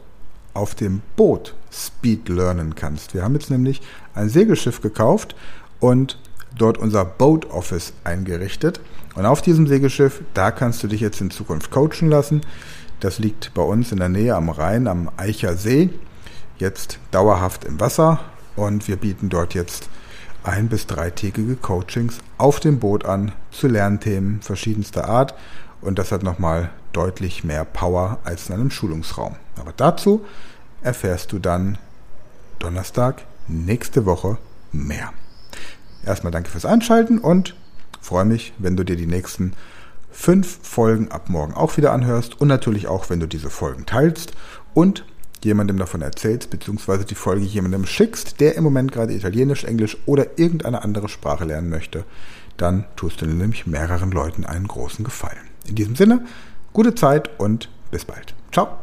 auf 0.53 0.75
dem 0.75 1.01
Boot 1.17 1.55
Speed 1.71 2.29
lernen 2.29 2.75
kannst. 2.75 3.15
Wir 3.15 3.23
haben 3.23 3.33
jetzt 3.33 3.49
nämlich 3.49 3.81
ein 4.13 4.29
Segelschiff 4.29 4.79
gekauft 4.79 5.35
und 5.79 6.19
dort 6.55 6.77
unser 6.77 7.03
Boat 7.03 7.49
Office 7.49 7.93
eingerichtet. 8.03 8.79
Und 9.15 9.25
auf 9.25 9.41
diesem 9.41 9.67
Segelschiff, 9.67 10.21
da 10.33 10.51
kannst 10.51 10.81
du 10.83 10.87
dich 10.87 11.01
jetzt 11.01 11.21
in 11.21 11.29
Zukunft 11.29 11.71
coachen 11.71 12.09
lassen. 12.09 12.41
Das 12.99 13.19
liegt 13.19 13.53
bei 13.53 13.61
uns 13.61 13.91
in 13.91 13.99
der 13.99 14.09
Nähe 14.09 14.35
am 14.35 14.49
Rhein, 14.49 14.87
am 14.87 15.11
Eicher 15.17 15.55
See, 15.55 15.89
jetzt 16.57 16.99
dauerhaft 17.11 17.65
im 17.65 17.79
Wasser. 17.79 18.19
Und 18.55 18.87
wir 18.87 18.95
bieten 18.95 19.29
dort 19.29 19.53
jetzt 19.53 19.89
ein- 20.43 20.67
bis 20.67 20.87
dreitägige 20.87 21.55
Coachings 21.55 22.19
auf 22.37 22.59
dem 22.59 22.79
Boot 22.79 23.05
an 23.05 23.31
zu 23.51 23.67
Lernthemen 23.67 24.41
verschiedenster 24.41 25.07
Art. 25.07 25.35
Und 25.81 25.99
das 25.99 26.11
hat 26.11 26.23
nochmal 26.23 26.69
deutlich 26.91 27.43
mehr 27.43 27.65
Power 27.65 28.19
als 28.23 28.47
in 28.49 28.55
einem 28.55 28.71
Schulungsraum. 28.71 29.35
Aber 29.59 29.73
dazu 29.75 30.23
erfährst 30.81 31.31
du 31.31 31.39
dann 31.39 31.77
Donnerstag 32.59 33.23
nächste 33.47 34.05
Woche 34.05 34.37
mehr. 34.71 35.11
Erstmal 36.05 36.31
danke 36.31 36.49
fürs 36.49 36.65
Einschalten 36.65 37.17
und 37.19 37.55
freue 38.03 38.25
mich, 38.25 38.53
wenn 38.57 38.75
du 38.75 38.83
dir 38.83 38.95
die 38.95 39.07
nächsten 39.07 39.53
fünf 40.11 40.59
Folgen 40.61 41.09
ab 41.09 41.29
morgen 41.29 41.53
auch 41.53 41.77
wieder 41.77 41.91
anhörst 41.91 42.39
und 42.39 42.47
natürlich 42.47 42.87
auch, 42.87 43.09
wenn 43.09 43.19
du 43.19 43.27
diese 43.27 43.49
Folgen 43.49 43.85
teilst 43.85 44.33
und 44.73 45.05
jemandem 45.43 45.77
davon 45.77 46.01
erzählst, 46.01 46.49
beziehungsweise 46.49 47.05
die 47.05 47.15
Folge 47.15 47.43
jemandem 47.45 47.85
schickst, 47.85 48.39
der 48.39 48.55
im 48.55 48.63
Moment 48.63 48.91
gerade 48.91 49.13
Italienisch, 49.13 49.63
Englisch 49.63 49.97
oder 50.05 50.37
irgendeine 50.37 50.83
andere 50.83 51.09
Sprache 51.09 51.45
lernen 51.45 51.69
möchte, 51.69 52.05
dann 52.57 52.85
tust 52.95 53.21
du 53.21 53.25
nämlich 53.25 53.65
mehreren 53.65 54.11
Leuten 54.11 54.45
einen 54.45 54.67
großen 54.67 55.03
Gefallen. 55.03 55.49
In 55.67 55.75
diesem 55.75 55.95
Sinne, 55.95 56.25
gute 56.71 56.93
Zeit 56.93 57.29
und 57.39 57.69
bis 57.91 58.05
bald. 58.05 58.35
Ciao. 58.51 58.82